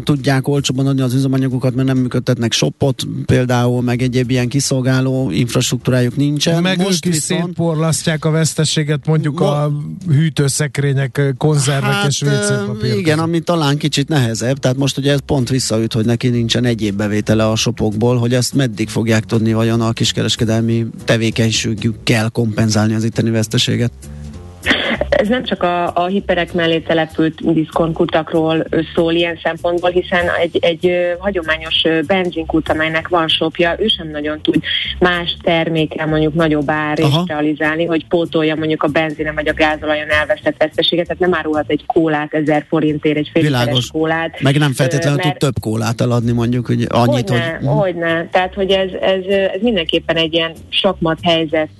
tudják 0.04 0.48
olcsóban 0.48 0.86
adni 0.86 1.00
az 1.00 1.14
üzemanyagokat, 1.14 1.74
mert 1.74 1.88
nem 1.88 1.96
működtetnek 1.96 2.52
shopot 2.52 3.02
például, 3.26 3.82
meg 3.82 4.02
egyéb 4.02 4.30
ilyen 4.30 4.48
kiszolgáló 4.54 5.30
infrastruktúrájuk 5.30 6.16
nincsen. 6.16 6.62
Meg 6.62 6.76
Most 6.76 7.06
ők 7.06 7.14
is 7.14 7.20
viszont... 7.20 7.44
szétporlasztják 7.44 8.25
a 8.25 8.30
veszteséget 8.30 9.06
mondjuk 9.06 9.38
ma... 9.38 9.62
a 9.62 9.73
hűtőszekrények, 10.08 11.34
konzervek 11.38 11.90
hát, 11.90 12.06
és 12.06 12.23
WC 12.23 12.84
Igen, 12.96 13.18
ami 13.18 13.40
talán 13.40 13.76
kicsit 13.76 14.08
nehezebb, 14.08 14.58
tehát 14.58 14.76
most 14.76 14.99
ugye 14.99 15.12
ez 15.12 15.20
pont 15.26 15.49
visszaüt, 15.49 15.92
hogy 15.92 16.04
neki 16.04 16.28
nincsen 16.28 16.64
egyéb 16.64 16.96
bevétele 16.96 17.49
a 17.49 17.56
shopokból, 17.56 18.16
hogy 18.18 18.34
ezt 18.34 18.54
meddig 18.54 18.88
fogják 18.88 19.25
tudni 19.25 19.52
vajon 19.52 19.80
a 19.80 19.92
kiskereskedelmi 19.92 20.87
tevékenységükkel 21.04 22.30
kompenzálni 22.30 22.94
az 22.94 23.04
itteni 23.04 23.30
veszteséget? 23.30 23.92
Ez 25.09 25.28
nem 25.28 25.44
csak 25.44 25.62
a, 25.62 25.94
a 25.94 26.06
hiperek 26.06 26.52
mellé 26.52 26.78
települt 26.78 27.52
diszkontkutakról 27.52 28.64
szól 28.94 29.12
ilyen 29.12 29.38
szempontból, 29.42 29.90
hiszen 29.90 30.28
egy, 30.40 30.59
egy 30.61 30.90
hagyományos 31.18 31.83
benzinkút, 32.06 32.68
amelynek 32.68 33.09
van 33.09 33.28
sopja, 33.28 33.75
ő 33.78 33.87
sem 33.87 34.11
nagyon 34.11 34.40
tud 34.40 34.62
más 34.99 35.37
termékkel 35.42 36.06
mondjuk 36.06 36.35
nagyobb 36.35 36.71
árést 36.71 37.26
realizálni, 37.26 37.85
hogy 37.85 38.06
pótolja 38.06 38.54
mondjuk 38.54 38.83
a 38.83 38.88
benzine 38.88 39.33
vagy 39.33 39.49
a 39.49 39.52
gázolajon 39.52 40.11
elvesztett 40.11 40.56
veszteséget, 40.59 41.06
tehát 41.06 41.23
nem 41.23 41.35
árulhat 41.35 41.71
egy 41.71 41.87
kólát 41.87 42.35
ezer 42.35 42.64
forintért, 42.68 43.16
egy 43.16 43.30
fél 43.33 43.68
kólát. 43.92 44.40
Meg 44.40 44.59
nem 44.59 44.73
feltétlenül 44.73 45.18
mert... 45.23 45.38
tud 45.38 45.38
több 45.38 45.62
kólát 45.62 46.00
eladni 46.00 46.33
mondjuk, 46.33 46.66
hogy 46.66 46.87
annyit, 46.88 47.28
hogyne, 47.28 47.59
hogy... 47.62 47.66
Hogyne, 47.66 48.28
tehát 48.30 48.54
hogy 48.54 48.71
ez, 48.71 48.88
ez, 49.00 49.25
ez 49.26 49.61
mindenképpen 49.61 50.16
egy 50.16 50.33
ilyen 50.33 50.52
sakmat 50.68 51.18
helyzet 51.23 51.71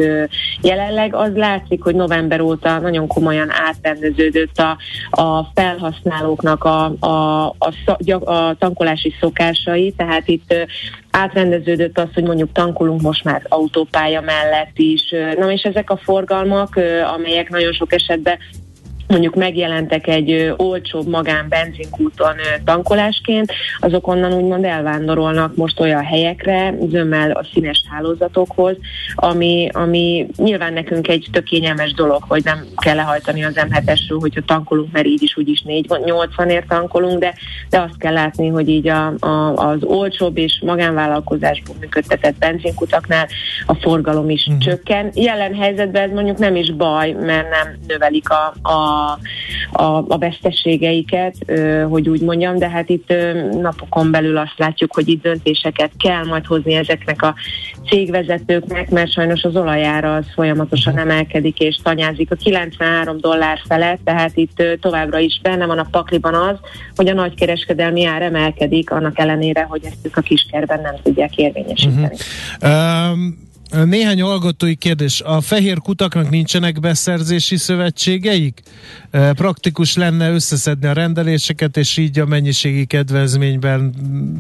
jelenleg. 0.62 1.14
Az 1.14 1.31
látszik, 1.35 1.83
hogy 1.83 1.95
november 1.95 2.41
óta 2.41 2.74
nagyon 2.83 3.07
komoly 3.07 3.35
komolyan 3.35 3.52
átrendeződött 3.52 4.59
a, 4.59 4.76
a 5.23 5.50
felhasználóknak 5.54 6.64
a, 6.64 6.85
a, 6.99 7.47
a, 7.47 7.54
a 8.25 8.54
tankolási 8.59 9.14
szokásai, 9.21 9.93
tehát 9.97 10.28
itt 10.28 10.54
átrendeződött 11.11 11.99
az, 11.99 12.09
hogy 12.14 12.23
mondjuk 12.25 12.52
tankolunk 12.52 13.00
most 13.00 13.25
már 13.25 13.43
autópálya 13.49 14.21
mellett 14.21 14.78
is. 14.78 15.14
Na 15.38 15.52
és 15.52 15.62
ezek 15.62 15.90
a 15.90 15.97
forgalmak, 15.97 16.81
amelyek 17.14 17.49
nagyon 17.49 17.73
sok 17.73 17.93
esetben 17.93 18.38
mondjuk 19.14 19.35
megjelentek 19.35 20.06
egy 20.06 20.54
olcsóbb 20.56 21.09
magán 21.09 21.47
benzinkúton 21.49 22.35
tankolásként, 22.64 23.52
azok 23.78 24.06
onnan 24.06 24.33
úgymond 24.33 24.64
elvándorolnak 24.64 25.56
most 25.56 25.80
olyan 25.80 26.04
helyekre, 26.04 26.75
zömmel 26.88 27.30
a 27.30 27.47
színes 27.52 27.83
hálózatokhoz, 27.90 28.76
ami, 29.14 29.68
ami 29.73 30.26
nyilván 30.37 30.73
nekünk 30.73 31.09
egy 31.09 31.28
tök 31.33 31.44
kényelmes 31.44 31.92
dolog, 31.92 32.23
hogy 32.28 32.44
nem 32.44 32.64
kell 32.76 32.94
lehajtani 32.94 33.44
az 33.44 33.54
M7-esről, 33.54 34.18
hogyha 34.21 34.40
tankolunk, 34.47 34.92
mert 34.92 35.06
így 35.06 35.23
is 35.23 35.37
úgyis 35.37 35.62
4-80-ért 35.66 36.68
tankolunk, 36.68 37.18
de, 37.18 37.35
de 37.71 37.80
azt 37.80 37.99
kell 37.99 38.12
látni, 38.12 38.49
hogy 38.49 38.68
így 38.68 38.88
a, 38.88 39.14
a, 39.18 39.54
az 39.56 39.83
olcsóbb 39.83 40.37
és 40.37 40.61
magánvállalkozásból 40.64 41.76
működtetett 41.80 42.38
benzinkutaknál 42.38 43.28
a 43.66 43.75
forgalom 43.75 44.30
is 44.30 44.47
uh-huh. 44.47 44.62
csökken. 44.62 45.11
Jelen 45.14 45.54
helyzetben 45.54 46.02
ez 46.02 46.11
mondjuk 46.11 46.38
nem 46.38 46.56
is 46.56 46.73
baj, 46.73 47.11
mert 47.12 47.50
nem 47.50 47.78
növelik 47.87 48.28
a, 48.30 48.54
a 48.62 49.03
a, 49.73 50.04
a 50.08 50.18
veszteségeiket, 50.18 51.37
hogy 51.88 52.08
úgy 52.08 52.20
mondjam, 52.20 52.58
de 52.58 52.68
hát 52.68 52.88
itt 52.88 53.14
napokon 53.61 54.11
belül 54.11 54.37
azt 54.37 54.54
látjuk, 54.56 54.94
hogy 54.94 55.08
itt 55.08 55.23
döntéseket 55.23 55.90
kell 55.99 56.25
majd 56.25 56.46
hozni 56.46 56.75
ezeknek 56.75 57.23
a 57.23 57.34
cégvezetőknek, 57.88 58.90
mert 58.90 59.12
sajnos 59.12 59.42
az 59.42 59.56
olajára 59.56 60.14
az 60.14 60.25
folyamatosan 60.34 60.99
emelkedik 60.99 61.58
és 61.58 61.76
tanyázik 61.82 62.30
a 62.30 62.34
93 62.34 63.20
dollár 63.20 63.61
felett, 63.68 64.00
tehát 64.04 64.30
itt 64.34 64.62
továbbra 64.80 65.18
is 65.18 65.40
benne 65.42 65.66
van 65.66 65.78
a 65.78 65.87
pakliban 65.90 66.34
az, 66.34 66.56
hogy 66.96 67.08
a 67.08 67.14
nagykereskedelmi 67.14 68.04
ár 68.04 68.23
emelkedik, 68.23 68.90
annak 68.90 69.18
ellenére, 69.18 69.62
hogy 69.62 69.84
ezt 69.84 70.06
ők 70.06 70.16
a 70.16 70.20
kiskerben 70.20 70.80
nem 70.80 70.94
tudják 71.02 71.37
érvényesíteni. 71.37 72.16
Uh-huh. 72.61 73.11
Um, 73.12 73.43
néhány 73.85 74.23
hallgatói 74.23 74.75
kérdés. 74.75 75.21
A 75.21 75.40
fehér 75.40 75.78
kutaknak 75.78 76.30
nincsenek 76.30 76.80
beszerzési 76.80 77.56
szövetségeik? 77.56 78.62
Praktikus 79.11 79.97
lenne 79.97 80.30
összeszedni 80.30 80.87
a 80.87 80.92
rendeléseket, 80.92 81.76
és 81.76 81.97
így 81.97 82.18
a 82.18 82.26
mennyiségi 82.26 82.85
kedvezményben 82.85 83.94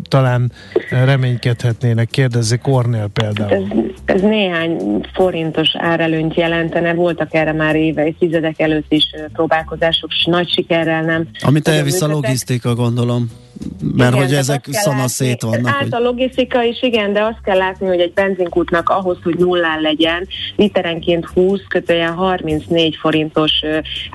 talán 0.08 0.52
reménykedhetnének, 0.90 2.08
kérdezi 2.10 2.58
Kornél 2.58 3.08
például. 3.12 3.52
Ez, 3.52 3.62
ez 4.04 4.20
néhány 4.20 5.00
forintos 5.12 5.68
árelőnyt 5.78 6.34
jelentene, 6.34 6.94
voltak 6.94 7.34
erre 7.34 7.52
már 7.52 7.76
éve, 7.76 8.12
tizedek 8.18 8.60
előtt 8.60 8.92
is 8.92 9.04
próbálkozások, 9.32 10.10
és 10.10 10.24
nagy 10.24 10.50
sikerrel 10.52 11.02
nem. 11.02 11.28
Amit 11.40 11.68
elvisz 11.68 12.00
a 12.00 12.06
logisztika, 12.06 12.74
gondolom. 12.74 13.30
Mert 13.96 14.14
igen, 14.14 14.26
hogy 14.26 14.34
ezek 14.34 14.66
szana 14.70 15.08
szét 15.08 15.42
vannak. 15.42 15.66
Hát 15.66 15.82
hogy... 15.82 15.94
a 15.94 15.98
logisztika 15.98 16.62
is 16.62 16.82
igen, 16.82 17.12
de 17.12 17.22
azt 17.22 17.40
kell 17.44 17.56
látni, 17.56 17.86
hogy 17.86 18.00
egy 18.00 18.12
benzinkútnak 18.12 18.88
ahhoz, 18.88 19.18
hogy 19.22 19.36
nullán 19.38 19.80
legyen, 19.80 20.26
literenként 20.56 21.26
20, 21.26 21.60
kötően 21.68 22.12
34 22.12 22.96
forintos 22.96 23.52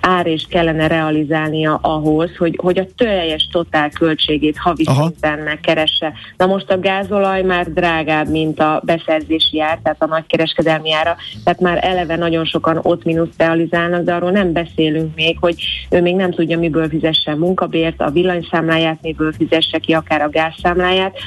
ár 0.02 0.28
és 0.28 0.46
kellene 0.50 0.88
realizálnia 0.88 1.80
ahhoz, 1.82 2.30
hogy, 2.38 2.60
hogy 2.62 2.80
a 2.80 2.88
teljes 2.98 3.50
totál 3.52 3.90
költségét 3.90 4.58
havi 4.58 4.84
szinten 4.84 5.40
megkeresse. 5.40 6.14
Na 6.38 6.46
most 6.46 6.72
a 6.72 6.80
gázolaj 6.80 7.42
már 7.42 7.74
drágább, 7.74 8.30
mint 8.30 8.60
a 8.60 8.82
beszerzési 8.86 9.62
ár, 9.62 9.80
tehát 9.84 10.02
a 10.02 10.08
nagykereskedelmi 10.08 10.94
ára, 10.94 11.16
tehát 11.44 11.60
már 11.60 11.80
eleve 11.82 12.16
nagyon 12.16 12.46
sokan 12.46 12.80
ott 12.82 13.04
mínusz 13.04 13.38
realizálnak, 13.38 14.04
de 14.04 14.14
arról 14.14 14.32
nem 14.32 14.52
beszélünk 14.52 15.16
még, 15.16 15.38
hogy 15.40 15.56
ő 15.90 16.02
még 16.02 16.16
nem 16.16 16.32
tudja, 16.32 16.60
miből 16.60 16.90
fizessen 16.90 17.38
munkabért, 17.38 18.02
a 18.02 18.10
villanyszámláját 18.10 19.02
miből 19.02 19.29
fizesse 19.32 19.78
ki, 19.78 19.94
akár 19.94 20.22
a 20.22 20.30
gázszámláját, 20.30 21.18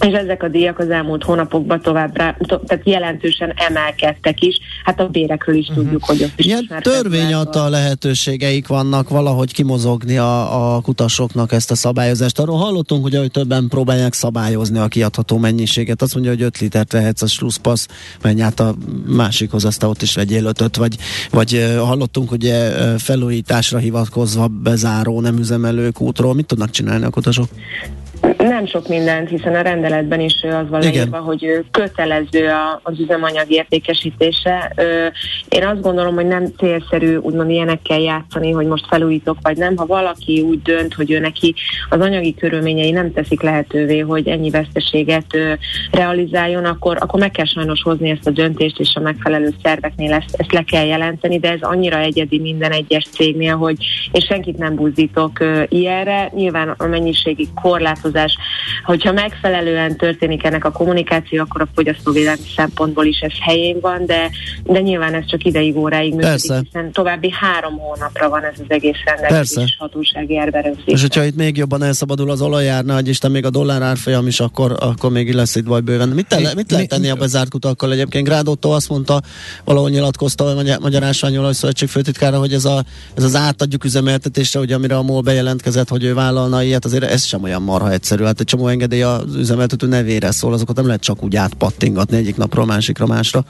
és 0.00 0.12
ezek 0.12 0.42
a 0.42 0.48
díjak 0.48 0.78
az 0.78 0.90
elmúlt 0.90 1.22
hónapokban 1.22 1.80
továbbra, 1.80 2.36
to, 2.38 2.56
tehát 2.56 2.86
jelentősen 2.86 3.52
emelkedtek 3.56 4.40
is. 4.40 4.58
Hát 4.84 5.00
a 5.00 5.08
bérekről 5.08 5.56
is 5.56 5.68
uh-huh. 5.68 5.84
tudjuk, 5.84 6.04
hogy 6.04 6.22
ott 6.22 6.32
is 6.36 6.44
Ilyen 6.46 6.66
törvény 6.80 7.32
a 7.34 7.68
lehetőségeik 7.68 8.66
vannak 8.66 9.08
valahogy 9.08 9.52
kimozogni 9.52 10.16
a, 10.16 10.74
a 10.74 10.80
kutasoknak 10.80 11.52
ezt 11.52 11.70
a 11.70 11.74
szabályozást. 11.74 12.38
Arról 12.38 12.56
hallottunk, 12.56 13.02
hogy 13.02 13.14
ahogy 13.14 13.30
többen 13.30 13.68
próbálják 13.68 14.12
szabályozni 14.12 14.78
a 14.78 14.88
kiadható 14.88 15.38
mennyiséget. 15.38 16.02
Azt 16.02 16.14
mondja, 16.14 16.32
hogy 16.32 16.42
5 16.42 16.58
litert 16.58 16.92
vehetsz 16.92 17.22
a 17.22 17.26
slusszpassz, 17.26 17.86
menj 18.22 18.42
át 18.42 18.60
a 18.60 18.74
másikhoz, 19.06 19.64
aztán 19.64 19.90
ott 19.90 20.02
is 20.02 20.14
vegyél 20.14 20.44
ötöt, 20.44 20.76
vagy, 20.76 20.96
vagy 21.30 21.74
hallottunk, 21.78 22.28
hogy 22.28 22.52
felújításra 22.98 23.78
hivatkozva 23.78 24.48
bezáró 24.48 25.20
nem 25.20 25.38
üzemelők 25.38 26.00
útról. 26.00 26.34
Mit 26.34 26.46
tudnak 26.46 26.70
csinálni 26.70 27.04
a 27.04 27.10
kutasok? 27.10 27.48
Nem 28.38 28.66
sok 28.66 28.88
mindent, 28.88 29.28
hiszen 29.28 29.54
a 29.54 29.60
rendeletben 29.60 30.20
is 30.20 30.42
az 30.42 30.68
van 30.68 30.80
leírva, 30.80 31.18
hogy 31.18 31.64
kötelező 31.70 32.50
az 32.82 33.00
üzemanyag 33.00 33.50
értékesítése. 33.50 34.74
Én 35.48 35.66
azt 35.66 35.80
gondolom, 35.80 36.14
hogy 36.14 36.26
nem 36.26 36.46
célszerű 36.58 37.16
úgymond 37.16 37.50
ilyenekkel 37.50 38.00
játszani, 38.00 38.50
hogy 38.50 38.66
most 38.66 38.86
felújítok 38.86 39.36
vagy 39.42 39.56
nem. 39.56 39.76
Ha 39.76 39.86
valaki 39.86 40.40
úgy 40.40 40.62
dönt, 40.62 40.94
hogy 40.94 41.10
ő 41.10 41.18
neki 41.18 41.54
az 41.88 42.00
anyagi 42.00 42.34
körülményei 42.34 42.90
nem 42.90 43.12
teszik 43.12 43.42
lehetővé, 43.42 43.98
hogy 43.98 44.28
ennyi 44.28 44.50
veszteséget 44.50 45.36
realizáljon, 45.90 46.64
akkor, 46.64 46.96
akkor 47.00 47.20
meg 47.20 47.30
kell 47.30 47.46
sajnos 47.46 47.82
hozni 47.82 48.10
ezt 48.10 48.26
a 48.26 48.30
döntést, 48.30 48.80
és 48.80 48.94
a 48.94 49.00
megfelelő 49.00 49.54
szerveknél 49.62 50.12
ezt, 50.12 50.34
ezt 50.36 50.52
le 50.52 50.62
kell 50.62 50.86
jelenteni, 50.86 51.38
de 51.38 51.50
ez 51.50 51.60
annyira 51.60 51.98
egyedi 51.98 52.38
minden 52.38 52.72
egyes 52.72 53.04
cégnél, 53.04 53.56
hogy 53.56 53.76
és 54.12 54.24
senkit 54.24 54.58
nem 54.58 54.74
buzdítok 54.74 55.32
ilyenre. 55.68 56.30
Nyilván 56.34 56.74
a 56.76 56.86
mennyiségi 56.86 57.48
korlátozás 57.62 58.14
Hogyha 58.84 59.12
megfelelően 59.12 59.96
történik 59.96 60.44
ennek 60.44 60.64
a 60.64 60.70
kommunikáció, 60.70 61.42
akkor 61.42 61.60
a 61.60 61.68
fogyasztóvédelmi 61.74 62.40
szempontból 62.56 63.04
is 63.04 63.20
ez 63.20 63.32
helyén 63.40 63.78
van, 63.80 64.06
de, 64.06 64.30
de 64.64 64.80
nyilván 64.80 65.14
ez 65.14 65.26
csak 65.26 65.44
ideig, 65.44 65.76
óráig 65.76 66.10
működik, 66.10 66.30
Persze. 66.30 66.60
hiszen 66.64 66.92
további 66.92 67.30
három 67.40 67.78
hónapra 67.78 68.28
van 68.28 68.44
ez 68.44 68.54
az 68.58 68.64
egész 68.68 68.96
rendelkezés 69.04 69.76
hatósági 69.78 70.38
árberőzés. 70.38 70.84
És 70.84 71.00
hogyha 71.00 71.24
itt 71.24 71.36
még 71.36 71.56
jobban 71.56 71.82
elszabadul 71.82 72.30
az 72.30 72.40
olajárna, 72.40 72.94
hogy 72.94 73.08
Isten 73.08 73.30
még 73.30 73.44
a 73.44 73.50
dollár 73.50 73.82
árfolyam 73.82 74.26
is, 74.26 74.40
akkor, 74.40 74.76
akkor 74.80 75.10
még 75.10 75.34
lesz 75.34 75.54
itt 75.54 75.64
baj 75.64 75.80
bőven. 75.80 76.08
Mit, 76.08 76.26
te, 76.26 76.52
mit 76.54 76.70
lehet 76.70 76.88
tenni 76.88 77.08
a 77.08 77.14
bezárt 77.14 77.50
kutakkal 77.50 77.92
egyébként? 77.92 78.26
Grádótó 78.26 78.70
azt 78.70 78.88
mondta, 78.88 79.20
valahol 79.64 79.90
nyilatkozta 79.90 80.44
a 80.44 80.54
Magyar, 80.54 80.78
Magyar 80.78 81.02
Ásványolaj 81.02 81.52
Szövetség 81.52 81.88
főtitkára, 81.88 82.38
hogy 82.38 82.52
ez, 82.52 82.64
a, 82.64 82.84
ez 83.14 83.24
az 83.24 83.34
átadjuk 83.34 83.84
üzemeltetésre, 83.84 84.58
hogy 84.58 84.72
amire 84.72 84.96
a 84.96 85.02
MOL 85.02 85.20
bejelentkezett, 85.20 85.88
hogy 85.88 86.04
ő 86.04 86.14
vállalna 86.14 86.62
ilyet, 86.62 86.84
azért 86.84 87.04
ez 87.04 87.24
sem 87.24 87.42
olyan 87.42 87.62
marha 87.62 87.90
egyszerű 87.90 88.05
hát 88.10 88.40
egy 88.40 88.46
csomó 88.46 88.68
engedély 88.68 89.02
az 89.02 89.34
üzemeltető 89.34 89.86
nevére 89.86 90.30
szól, 90.30 90.52
azokat 90.52 90.76
nem 90.76 90.86
lehet 90.86 91.00
csak 91.00 91.22
úgy 91.22 91.36
átpattingatni 91.36 92.16
egyik 92.16 92.36
napról 92.36 92.66
másikra 92.66 93.06
másra. 93.06 93.44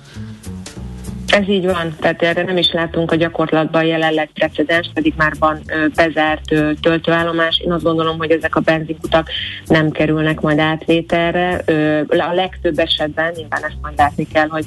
Ez 1.26 1.48
így 1.48 1.64
van, 1.64 1.96
tehát 2.00 2.22
erre 2.22 2.42
nem 2.42 2.56
is 2.56 2.72
látunk 2.72 3.12
a 3.12 3.16
gyakorlatban 3.16 3.84
jelenleg 3.84 4.30
precedens, 4.34 4.90
pedig 4.94 5.14
már 5.16 5.32
van 5.38 5.60
ö, 5.66 5.86
bezárt 5.94 6.52
ö, 6.52 6.70
töltőállomás. 6.80 7.58
Én 7.64 7.72
azt 7.72 7.82
gondolom, 7.82 8.18
hogy 8.18 8.30
ezek 8.30 8.56
a 8.56 8.60
benzinkutak 8.60 9.28
nem 9.66 9.90
kerülnek 9.90 10.40
majd 10.40 10.58
átvételre. 10.58 11.62
Ö, 11.64 12.00
a 12.08 12.32
legtöbb 12.34 12.78
esetben, 12.78 13.32
nyilván 13.36 13.64
ezt 13.64 13.76
majd 13.82 13.96
látni 13.96 14.26
kell, 14.32 14.48
hogy 14.48 14.64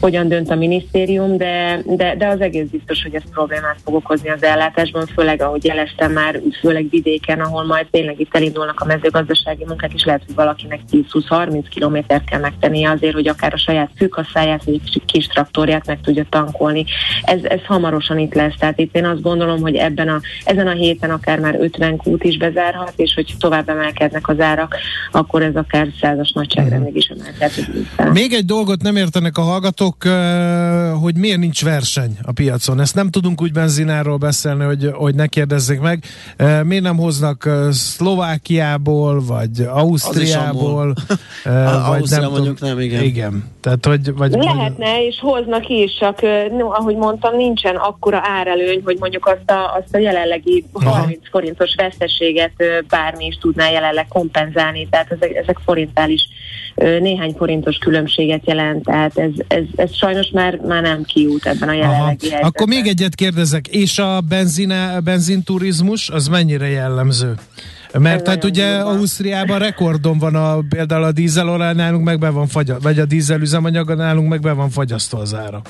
hogyan 0.00 0.28
dönt 0.28 0.50
a 0.50 0.54
minisztérium, 0.54 1.36
de, 1.36 1.80
de, 1.84 2.16
de 2.16 2.26
az 2.26 2.40
egész 2.40 2.68
biztos, 2.70 3.02
hogy 3.02 3.14
ez 3.14 3.22
problémát 3.30 3.78
fog 3.84 3.94
okozni 3.94 4.28
az 4.28 4.42
ellátásban, 4.42 5.06
főleg 5.06 5.42
ahogy 5.42 5.64
jeleztem 5.64 6.12
már, 6.12 6.40
főleg 6.60 6.86
vidéken, 6.90 7.40
ahol 7.40 7.64
majd 7.64 7.86
tényleg 7.90 8.20
itt 8.20 8.34
elindulnak 8.34 8.80
a 8.80 8.84
mezőgazdasági 8.84 9.64
munkák, 9.64 9.92
és 9.94 10.04
lehet, 10.04 10.22
hogy 10.26 10.34
valakinek 10.34 10.80
10-20-30 10.92 11.64
kilométert 11.68 12.24
kell 12.24 12.40
megtennie 12.40 12.90
azért, 12.90 13.14
hogy 13.14 13.28
akár 13.28 13.52
a 13.52 13.58
saját 13.58 13.90
fűkasszáját, 13.96 14.64
vagy 14.64 14.74
egy 14.74 15.02
kis 15.06 15.26
traktorját 15.26 15.75
meg 15.84 16.00
tudja 16.00 16.26
tankolni. 16.30 16.84
Ez, 17.22 17.38
ez 17.42 17.64
hamarosan 17.64 18.18
itt 18.18 18.34
lesz, 18.34 18.54
tehát 18.58 18.78
itt 18.78 18.96
én 18.96 19.04
azt 19.04 19.22
gondolom, 19.22 19.60
hogy 19.60 19.74
ebben 19.74 20.08
a, 20.08 20.20
ezen 20.44 20.66
a 20.66 20.72
héten 20.72 21.10
akár 21.10 21.38
már 21.38 21.56
50 21.60 21.96
kút 21.96 22.24
is 22.24 22.36
bezárhat, 22.36 22.92
és 22.96 23.14
hogy 23.14 23.34
tovább 23.38 23.68
emelkednek 23.68 24.28
az 24.28 24.40
árak, 24.40 24.76
akkor 25.12 25.42
ez 25.42 25.54
akár 25.54 25.88
százas 26.00 26.32
nagyságrendig 26.32 26.96
is 26.96 27.06
emelkedhet. 27.06 28.12
Még 28.12 28.32
egy 28.32 28.44
dolgot 28.44 28.82
nem 28.82 28.96
értenek 28.96 29.38
a 29.38 29.42
hallgatók, 29.42 29.96
hogy 31.00 31.16
miért 31.16 31.38
nincs 31.38 31.64
verseny 31.64 32.18
a 32.22 32.32
piacon. 32.32 32.80
Ezt 32.80 32.94
nem 32.94 33.10
tudunk 33.10 33.42
úgy 33.42 33.52
benzináról 33.52 34.16
beszélni, 34.16 34.64
hogy, 34.64 34.90
hogy 34.92 35.14
ne 35.14 35.26
kérdezzék 35.26 35.80
meg. 35.80 36.04
Miért 36.62 36.82
nem 36.82 36.96
hoznak 36.96 37.48
Szlovákiából, 37.70 39.24
vagy 39.24 39.66
Ausztriából? 39.68 40.94
vagy 41.88 42.10
nem 42.10 42.30
mondjuk 42.30 42.60
nem, 42.60 42.80
igen. 42.80 43.02
Igen. 43.02 43.44
Tehát, 43.60 43.86
hogy, 43.86 44.14
vagy, 44.14 44.32
Lehetne, 44.32 45.06
és 45.06 45.18
hoznak 45.20 45.65
is, 45.68 45.96
csak 45.98 46.20
no, 46.50 46.70
ahogy 46.70 46.96
mondtam, 46.96 47.36
nincsen 47.36 47.76
akkora 47.76 48.20
árelőny, 48.22 48.80
hogy 48.84 48.96
mondjuk 48.98 49.26
azt 49.26 49.50
a, 49.50 49.74
azt 49.74 49.94
a 49.94 49.98
jelenlegi 49.98 50.64
Aha. 50.72 50.90
30 50.90 51.20
forintos 51.30 51.74
veszteséget 51.76 52.52
bármi 52.88 53.26
is 53.26 53.38
tudná 53.40 53.70
jelenleg 53.70 54.08
kompenzálni, 54.08 54.88
tehát 54.90 55.12
ezek, 55.12 55.34
ezek 55.34 55.58
forintális 55.64 56.28
néhány 56.76 57.34
forintos 57.36 57.76
különbséget 57.76 58.46
jelent, 58.46 58.84
tehát 58.84 59.18
ez, 59.18 59.30
ez, 59.48 59.62
ez 59.76 59.96
sajnos 59.96 60.30
már, 60.32 60.56
már 60.56 60.82
nem 60.82 61.02
kiút 61.02 61.46
ebben 61.46 61.68
a 61.68 61.72
jelenlegi 61.72 62.28
Aha. 62.28 62.46
Akkor 62.46 62.66
még 62.66 62.86
egyet 62.86 63.14
kérdezek, 63.14 63.68
és 63.68 63.98
a 63.98 64.20
benzine, 64.28 65.00
benzinturizmus, 65.00 66.10
az 66.10 66.28
mennyire 66.28 66.68
jellemző? 66.68 67.34
Mert 67.92 68.28
hát 68.28 68.44
ugye 68.44 68.76
Ausztriában 68.76 69.58
rekordon 69.58 70.18
van 70.18 70.34
a, 70.34 70.58
például 70.68 71.04
a 71.04 71.12
dízelolaj 71.12 71.74
nálunk 71.74 72.04
meg 72.04 72.18
be 72.18 72.30
van 72.30 72.46
fagyasztva, 72.46 72.88
vagy 72.88 72.98
a 72.98 73.04
dízel 73.04 73.40
üzemanyag 73.40 73.94
nálunk 73.94 74.28
meg 74.28 74.40
be 74.40 74.52
van 74.52 74.70
fagyasztva 74.70 75.18
az 75.18 75.34
ára. 75.34 75.62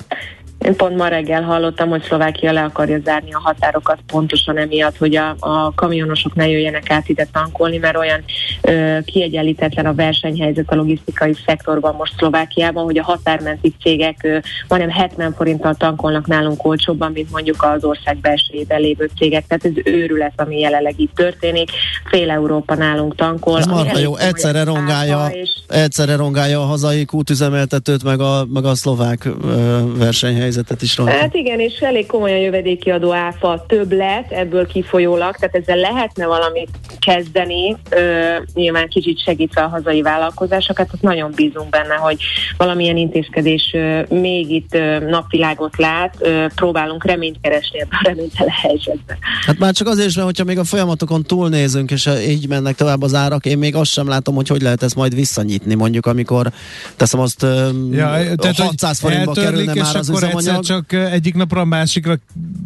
Én 0.58 0.76
pont 0.76 0.96
ma 0.96 1.08
reggel 1.08 1.42
hallottam, 1.42 1.88
hogy 1.88 2.02
Szlovákia 2.02 2.52
le 2.52 2.62
akarja 2.62 2.98
zárni 3.04 3.32
a 3.32 3.40
határokat 3.40 3.98
pontosan 4.06 4.58
emiatt, 4.58 4.96
hogy 4.96 5.16
a, 5.16 5.36
a 5.38 5.72
kamionosok 5.74 6.34
ne 6.34 6.48
jöjjenek 6.48 6.90
át 6.90 7.08
ide 7.08 7.28
tankolni, 7.32 7.78
mert 7.78 7.96
olyan 7.96 8.24
ö, 8.62 8.98
kiegyenlítetlen 9.04 9.86
a 9.86 9.94
versenyhelyzet 9.94 10.70
a 10.70 10.74
logisztikai 10.74 11.34
szektorban 11.46 11.94
most 11.94 12.14
Szlovákiában, 12.16 12.84
hogy 12.84 12.98
a 12.98 13.02
határmenti 13.02 13.74
cégek 13.80 14.18
ö, 14.22 14.38
majdnem 14.68 14.90
70 14.90 15.34
forinttal 15.34 15.74
tankolnak 15.74 16.26
nálunk 16.26 16.64
olcsóbban, 16.64 17.12
mint 17.12 17.30
mondjuk 17.30 17.62
az 17.62 17.84
ország 17.84 18.16
belsejében 18.16 18.80
lévő 18.80 19.10
cégek. 19.18 19.46
Tehát 19.46 19.64
ez 19.64 19.92
őrület, 19.94 20.32
ami 20.36 20.58
jelenleg 20.58 21.00
itt 21.00 21.14
történik. 21.14 21.70
Fél 22.04 22.30
Európa 22.30 22.74
nálunk 22.74 23.14
tankol. 23.14 23.58
Ez 23.58 23.66
marha 23.66 23.98
jó, 23.98 24.16
egyszerre 24.16 24.64
rongálja, 24.64 25.26
és... 25.32 25.50
egyszerre 25.68 26.16
rongálja 26.16 26.60
a 26.60 26.64
hazai 26.64 27.04
kútüzemeltetőt, 27.04 28.04
meg 28.04 28.20
a, 28.20 28.46
meg 28.52 28.64
a 28.64 28.74
szlovák 28.74 29.24
ö, 29.24 29.80
versenyhelyzet 29.96 30.45
helyzetet 30.46 30.82
is 30.82 30.96
rajta. 30.96 31.12
Hát 31.12 31.34
igen, 31.34 31.60
és 31.60 31.78
elég 31.78 32.06
komolyan 32.06 32.38
jövedéki 32.38 32.90
adó 32.90 33.12
áfa 33.12 33.64
több 33.68 33.92
lett 33.92 34.30
ebből 34.30 34.66
kifolyólag, 34.66 35.36
tehát 35.36 35.54
ezzel 35.54 35.76
lehetne 35.76 36.26
valamit 36.26 36.68
kezdeni, 36.98 37.76
ö, 37.90 38.34
nyilván 38.54 38.88
kicsit 38.88 39.22
segítve 39.22 39.62
a 39.62 39.68
hazai 39.68 40.02
vállalkozásokat, 40.02 40.86
tehát 40.86 41.02
nagyon 41.02 41.32
bízunk 41.34 41.68
benne, 41.68 41.94
hogy 41.94 42.16
valamilyen 42.56 42.96
intézkedés 42.96 43.70
ö, 43.72 44.00
még 44.08 44.50
itt 44.50 44.74
ö, 44.74 44.98
napvilágot 44.98 45.76
lát, 45.78 46.14
ö, 46.18 46.46
próbálunk 46.54 47.04
reményt 47.04 47.36
keresni 47.40 47.80
ebben 47.80 47.98
a 48.02 48.08
reménytelen 48.08 48.54
helyzetben. 48.62 49.16
Hát 49.46 49.58
már 49.58 49.72
csak 49.72 49.88
azért, 49.88 50.14
mert 50.14 50.26
hogyha 50.26 50.44
még 50.44 50.58
a 50.58 50.64
folyamatokon 50.64 51.22
túlnézünk, 51.22 51.90
és 51.90 52.10
így 52.28 52.48
mennek 52.48 52.74
tovább 52.74 53.02
az 53.02 53.14
árak, 53.14 53.46
én 53.46 53.58
még 53.58 53.74
azt 53.74 53.90
sem 53.90 54.08
látom, 54.08 54.34
hogy 54.34 54.48
hogy 54.48 54.62
lehet 54.62 54.82
ezt 54.82 54.94
majd 54.94 55.14
visszanyitni, 55.14 55.74
mondjuk 55.74 56.06
amikor 56.06 56.50
teszem 56.96 57.20
azt 57.20 57.42
ja, 57.90 58.34
tehát, 58.36 58.56
600 58.56 58.98
forintba 58.98 59.32
kerülne 59.32 59.74
már 59.74 59.96
az 59.96 60.08
üzemanyag 60.08 60.35
egyszer 60.36 60.58
csak 60.60 60.92
egyik 60.92 61.34
napra 61.34 61.60
a 61.60 61.64
másikra 61.64 62.18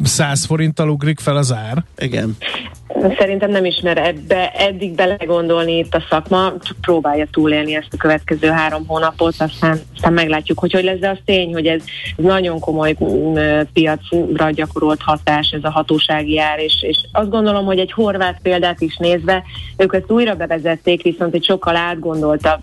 100 0.03 0.45
forinttal 0.45 0.89
ugrik 0.89 1.19
fel 1.19 1.37
az 1.37 1.53
ár. 1.53 1.83
Igen. 1.97 2.37
Szerintem 3.17 3.51
nem 3.51 3.65
ismer 3.65 3.97
ebbe 3.97 4.51
eddig 4.51 4.95
belegondolni 4.95 5.77
itt 5.77 5.95
a 5.95 6.03
szakma, 6.09 6.53
csak 6.61 6.77
próbálja 6.81 7.27
túlélni 7.31 7.75
ezt 7.75 7.93
a 7.93 7.97
következő 7.97 8.47
három 8.47 8.87
hónapot, 8.87 9.33
aztán, 9.37 9.79
aztán 9.95 10.13
meglátjuk, 10.13 10.59
hogy 10.59 10.71
hogy 10.71 10.83
lesz, 10.83 10.99
de 10.99 11.09
az 11.09 11.17
tény, 11.25 11.53
hogy 11.53 11.65
ez, 11.65 11.83
nagyon 12.15 12.59
komoly 12.59 12.95
mm, 13.03 13.37
piacra 13.73 14.49
gyakorolt 14.49 15.01
hatás, 15.01 15.49
ez 15.49 15.63
a 15.63 15.71
hatósági 15.71 16.39
ár, 16.39 16.59
és, 16.59 16.83
és 16.83 16.97
azt 17.11 17.29
gondolom, 17.29 17.65
hogy 17.65 17.79
egy 17.79 17.91
horvát 17.91 18.39
példát 18.41 18.81
is 18.81 18.97
nézve, 18.97 19.43
ők 19.77 19.93
ezt 19.93 20.11
újra 20.11 20.35
bevezették, 20.35 21.03
viszont 21.03 21.33
egy 21.33 21.43
sokkal 21.43 21.75
átgondoltabb 21.75 22.61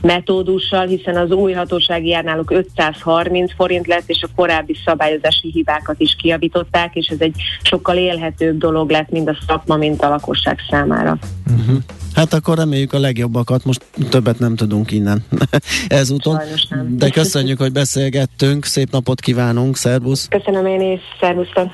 metódussal, 0.00 0.86
hiszen 0.86 1.16
az 1.16 1.30
új 1.30 1.52
hatósági 1.52 2.14
ár 2.14 2.24
náluk 2.24 2.50
530 2.50 3.52
forint 3.54 3.86
lett, 3.86 4.04
és 4.06 4.22
a 4.22 4.32
korábbi 4.36 4.76
szabályozási 4.84 5.50
hibákat 5.52 6.00
is 6.00 6.16
kiavították, 6.18 6.94
és 6.94 7.06
ez 7.06 7.20
egy 7.20 7.34
sokkal 7.62 7.96
élhetőbb 7.96 8.58
dolog 8.58 8.90
lett, 8.90 9.10
mint 9.10 9.28
a 9.28 9.36
szakma, 9.48 9.76
mint 9.76 10.02
a 10.02 10.08
lakosság 10.08 10.58
számára. 10.70 11.18
Uh-huh. 11.50 11.76
Hát 12.14 12.32
akkor 12.32 12.56
reméljük 12.56 12.92
a 12.92 12.98
legjobbakat, 12.98 13.64
most 13.64 13.84
többet 14.08 14.38
nem 14.38 14.56
tudunk 14.56 14.90
innen 14.90 15.24
ezúton. 15.88 16.40
De 16.88 17.10
köszönjük, 17.10 17.58
hogy 17.58 17.72
beszélgettünk, 17.72 18.64
szép 18.64 18.90
napot 18.90 19.20
kívánunk, 19.20 19.76
szervusz! 19.76 20.28
Köszönöm 20.28 20.66
én 20.66 20.92
is, 20.92 21.00
szervusztok! 21.20 21.70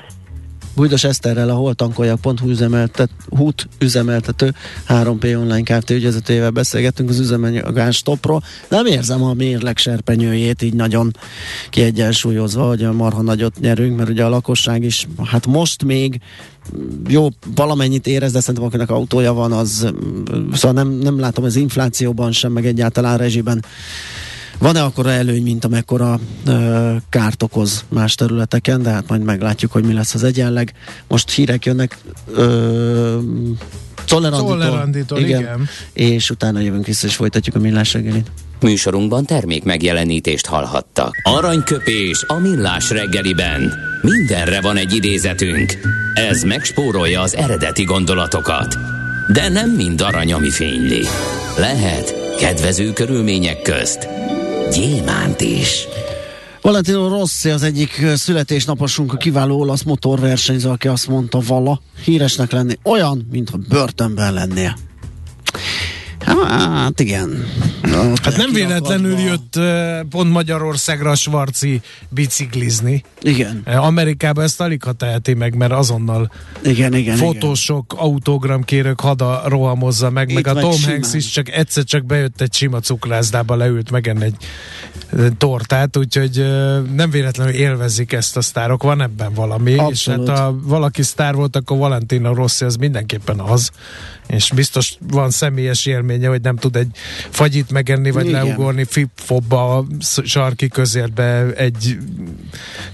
Bújdos 0.75 1.03
Eszterrel 1.03 1.49
a 1.49 1.53
holtankoljak.hu 1.53 2.49
üzemeltet, 2.49 3.09
hút 3.29 3.67
üzemeltető 3.79 4.53
3P 4.87 5.37
online 5.37 5.61
Kft. 5.61 5.89
ügyezetével 5.89 6.49
beszélgettünk 6.49 7.09
az 7.09 7.19
üzemanyagás 7.19 7.95
stopról. 7.95 8.43
Nem 8.69 8.85
érzem 8.85 9.23
a 9.23 9.33
mérleg 9.33 9.77
serpenyőjét 9.77 10.61
így 10.61 10.73
nagyon 10.73 11.11
kiegyensúlyozva, 11.69 12.67
hogy 12.67 12.83
a 12.83 12.93
marha 12.93 13.21
nagyot 13.21 13.59
nyerünk, 13.59 13.97
mert 13.97 14.09
ugye 14.09 14.23
a 14.23 14.29
lakosság 14.29 14.83
is, 14.83 15.07
hát 15.23 15.45
most 15.45 15.83
még 15.83 16.19
jó, 17.07 17.27
valamennyit 17.55 18.07
érez, 18.07 18.31
de 18.31 18.39
szerintem 18.39 18.63
akinek 18.63 18.89
autója 18.89 19.33
van, 19.33 19.51
az 19.51 19.93
szóval 20.53 20.83
nem, 20.83 20.89
nem 20.89 21.19
látom 21.19 21.43
az 21.43 21.55
inflációban 21.55 22.31
sem, 22.31 22.51
meg 22.51 22.65
egyáltalán 22.65 23.17
rezsiben 23.17 23.65
van-e 24.57 24.83
akkora 24.83 25.11
előny, 25.11 25.43
mint 25.43 25.65
amekkora 25.65 26.19
ö, 26.45 26.95
kárt 27.09 27.43
okoz 27.43 27.85
más 27.89 28.15
területeken, 28.15 28.81
de 28.81 28.89
hát 28.89 29.07
majd 29.07 29.23
meglátjuk, 29.23 29.71
hogy 29.71 29.83
mi 29.83 29.93
lesz 29.93 30.13
az 30.13 30.23
egyenleg. 30.23 30.73
Most 31.07 31.29
hírek 31.29 31.65
jönnek 31.65 31.97
ö, 32.33 33.17
Czolleranditól, 34.05 35.19
igen, 35.19 35.39
igen. 35.39 35.69
És 35.93 36.29
utána 36.29 36.59
jövünk 36.59 36.85
vissza, 36.85 37.07
és 37.07 37.15
folytatjuk 37.15 37.55
a 37.55 37.59
millás 37.59 37.93
reggelit. 37.93 38.31
Műsorunkban 38.61 39.25
termék 39.25 39.63
megjelenítést 39.63 40.45
hallhattak. 40.45 41.21
Aranyköpés 41.23 42.23
a 42.27 42.33
millás 42.33 42.89
reggeliben. 42.89 43.73
Mindenre 44.01 44.61
van 44.61 44.77
egy 44.77 44.93
idézetünk. 44.93 45.73
Ez 46.13 46.43
megspórolja 46.43 47.21
az 47.21 47.35
eredeti 47.35 47.83
gondolatokat. 47.83 48.77
De 49.33 49.49
nem 49.49 49.69
mind 49.69 50.01
arany, 50.01 50.33
ami 50.33 50.49
fényli. 50.49 51.05
Lehet 51.57 52.13
kedvező 52.39 52.93
körülmények 52.93 53.61
közt 53.61 54.07
gyémánt 54.71 55.41
is. 55.41 55.87
Valentino 56.61 57.07
Rossi 57.07 57.49
az 57.49 57.63
egyik 57.63 58.05
születésnaposunk, 58.15 59.13
a 59.13 59.17
kiváló 59.17 59.59
olasz 59.59 59.83
motorversenyző, 59.83 60.69
aki 60.69 60.87
azt 60.87 61.07
mondta 61.07 61.39
vala, 61.47 61.81
híresnek 62.03 62.51
lenni 62.51 62.77
olyan, 62.83 63.27
mintha 63.31 63.57
börtönben 63.69 64.33
lennél. 64.33 64.75
Hát 66.19 66.99
igen. 66.99 67.45
Hát 68.23 68.37
nem 68.37 68.53
véletlenül 68.53 69.19
jött 69.19 69.59
pont 70.09 70.31
Magyarországra 70.31 71.09
a 71.09 71.15
Svarci 71.15 71.81
biciklizni. 72.09 73.03
Igen. 73.21 73.61
Amerikában 73.65 74.43
ezt 74.43 74.61
alig 74.61 74.83
ha 74.83 74.91
teheti 74.91 75.33
meg, 75.33 75.55
mert 75.55 75.71
azonnal 75.71 76.31
igen, 76.63 76.93
igen, 76.93 77.17
fotósok, 77.17 77.91
igen. 77.93 78.05
autogramkérők 78.05 78.99
hada 78.99 79.41
rohamozza 79.45 80.09
meg, 80.09 80.29
Itt 80.29 80.35
meg 80.35 80.47
a 80.47 80.53
meg 80.53 80.63
Tom 80.63 80.71
simán. 80.71 80.91
Hanks 80.91 81.13
is 81.13 81.29
csak 81.29 81.49
egyszer 81.49 81.83
csak 81.83 82.05
bejött 82.05 82.41
egy 82.41 82.53
sima 82.53 82.79
cukrászdába, 82.79 83.55
leült 83.55 83.91
megenni 83.91 84.23
egy 84.23 84.35
tortát, 85.37 85.97
úgyhogy 85.97 86.45
nem 86.95 87.09
véletlenül 87.09 87.53
élvezik 87.53 88.13
ezt 88.13 88.37
a 88.37 88.41
sztárok, 88.41 88.83
van 88.83 89.01
ebben 89.01 89.33
valami, 89.33 89.71
Abszolút. 89.71 89.91
és 89.91 90.07
hát 90.07 90.37
ha 90.37 90.59
valaki 90.63 91.03
sztár 91.03 91.35
volt, 91.35 91.55
akkor 91.55 91.77
Valentino 91.77 92.33
Rossi 92.33 92.65
az 92.65 92.75
mindenképpen 92.75 93.39
az, 93.39 93.71
és 94.27 94.51
biztos 94.55 94.97
van 95.07 95.29
személyes 95.29 95.85
élménye, 95.85 96.27
hogy 96.27 96.41
nem 96.41 96.55
tud 96.55 96.75
egy 96.75 96.87
fagyit 97.29 97.64
megenni, 97.71 98.11
vagy 98.11 98.27
Igen. 98.27 98.43
leugorni 98.43 98.83
fib-fobba 98.83 99.77
a 99.77 99.85
sarki 100.23 100.67
közérbe 100.67 101.45
egy 101.55 101.97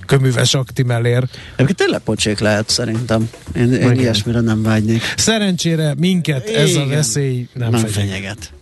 köműves 0.05 0.53
aktimelér. 0.53 1.23
Egyébként 1.55 1.77
tényleg 1.77 1.99
pocsék 1.99 2.39
lehet 2.39 2.69
szerintem. 2.69 3.29
Én, 3.55 3.73
én 3.73 3.91
ilyesmire 3.91 4.39
nem 4.39 4.63
vágynék. 4.63 5.01
Szerencsére 5.17 5.93
minket 5.97 6.49
Igen. 6.49 6.61
ez 6.61 6.75
a 6.75 6.85
veszély 6.85 7.47
nem, 7.53 7.69
nem 7.69 7.79
fenyeget. 7.79 7.93
fenyeget. 7.93 8.53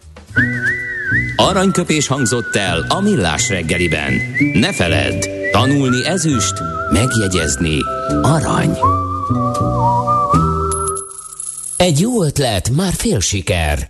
Aranyköpés 1.35 2.07
hangzott 2.07 2.55
el 2.55 2.85
a 2.87 3.01
millás 3.01 3.49
reggeliben. 3.49 4.13
Ne 4.53 4.73
feledd, 4.73 5.27
tanulni 5.51 6.05
ezüst, 6.05 6.53
megjegyezni 6.91 7.77
arany. 8.21 8.77
Egy 11.77 11.99
jó 11.99 12.23
ötlet, 12.23 12.69
már 12.69 12.93
fél 12.93 13.19
siker. 13.19 13.89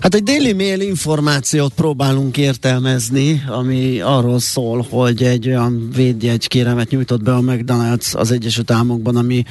Hát 0.00 0.14
egy 0.14 0.22
Daily 0.22 0.52
Mail 0.52 0.80
információt 0.80 1.72
próbálunk 1.72 2.36
értelmezni, 2.36 3.42
ami 3.48 4.00
arról 4.00 4.38
szól, 4.38 4.86
hogy 4.90 5.22
egy 5.22 5.48
olyan 5.48 5.90
védjegy 5.94 6.48
kéremet 6.48 6.90
nyújtott 6.90 7.22
be 7.22 7.34
a 7.34 7.40
McDonald's 7.40 8.12
az 8.12 8.30
Egyesült 8.30 8.70
Államokban, 8.70 9.16
ami 9.16 9.44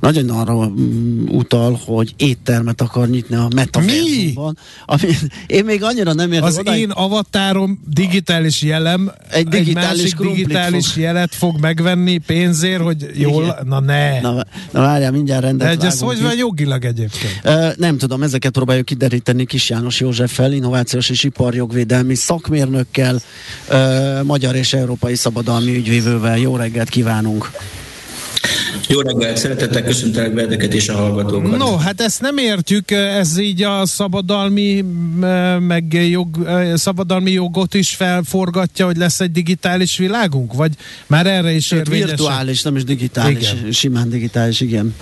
nagyon 0.00 0.30
arra 0.30 0.68
mm, 0.68 1.26
utal, 1.28 1.80
hogy 1.84 2.14
éttermet 2.16 2.80
akar 2.80 3.08
nyitni 3.08 3.36
a 3.36 3.48
metaverzumban. 3.54 4.58
Ami, 4.86 5.08
én 5.46 5.64
még 5.64 5.82
annyira 5.82 6.12
nem 6.12 6.32
értem. 6.32 6.48
Az 6.48 6.58
oda, 6.58 6.76
én 6.76 6.90
avatárom 6.90 7.80
digitális 7.88 8.62
jelem, 8.62 9.12
egy, 9.30 9.48
digitális 9.48 10.12
egy 10.12 10.18
másik 10.18 10.34
digitális 10.36 10.86
fog. 10.86 11.02
jelet 11.02 11.34
fog 11.34 11.60
megvenni 11.60 12.18
pénzért, 12.18 12.82
hogy 12.82 13.10
jól, 13.14 13.42
Igen. 13.42 13.56
na 13.64 13.80
ne. 13.80 14.20
Na, 14.20 14.44
na 14.70 14.80
várjál, 14.80 15.10
mindjárt 15.10 15.42
rendet 15.42 15.78
De 15.78 15.86
ez 15.86 16.00
hogy 16.00 16.22
van 16.22 16.36
jogilag 16.36 16.84
egyébként? 16.84 17.40
Uh, 17.44 17.76
nem 17.76 17.98
tudom, 17.98 18.22
ezeket 18.22 18.52
próbáljuk 18.52 18.84
kideríteni 18.84 19.46
Kis 19.46 19.70
János 19.70 19.91
Józseffel, 20.00 20.52
innovációs 20.52 21.10
és 21.10 21.24
iparjogvédelmi 21.24 22.14
szakmérnökkel, 22.14 23.20
magyar 24.22 24.54
és 24.54 24.72
európai 24.72 25.14
szabadalmi 25.14 25.76
ügyvívővel. 25.76 26.38
Jó 26.38 26.56
reggelt 26.56 26.88
kívánunk! 26.88 27.50
Jó 28.88 29.00
reggelt, 29.00 29.36
szeretettel 29.36 29.82
köszöntelek 29.82 30.34
benneteket 30.34 30.74
és 30.74 30.88
a 30.88 30.96
hallgatókat. 30.96 31.56
No, 31.56 31.76
hát 31.76 32.00
ezt 32.00 32.20
nem 32.20 32.36
értjük, 32.36 32.90
ez 32.90 33.38
így 33.38 33.62
a 33.62 33.86
szabadalmi, 33.86 34.84
meg 35.58 36.08
jog, 36.10 36.48
szabadalmi 36.74 37.30
jogot 37.30 37.74
is 37.74 37.94
felforgatja, 37.94 38.86
hogy 38.86 38.96
lesz 38.96 39.20
egy 39.20 39.32
digitális 39.32 39.96
világunk? 39.96 40.54
Vagy 40.54 40.72
már 41.06 41.26
erre 41.26 41.52
is 41.52 41.70
érvényes? 41.70 42.06
Virtuális, 42.06 42.62
nem 42.62 42.76
is 42.76 42.84
digitális, 42.84 43.52
igen. 43.52 43.72
simán 43.72 44.08
digitális, 44.08 44.60
igen. 44.60 44.94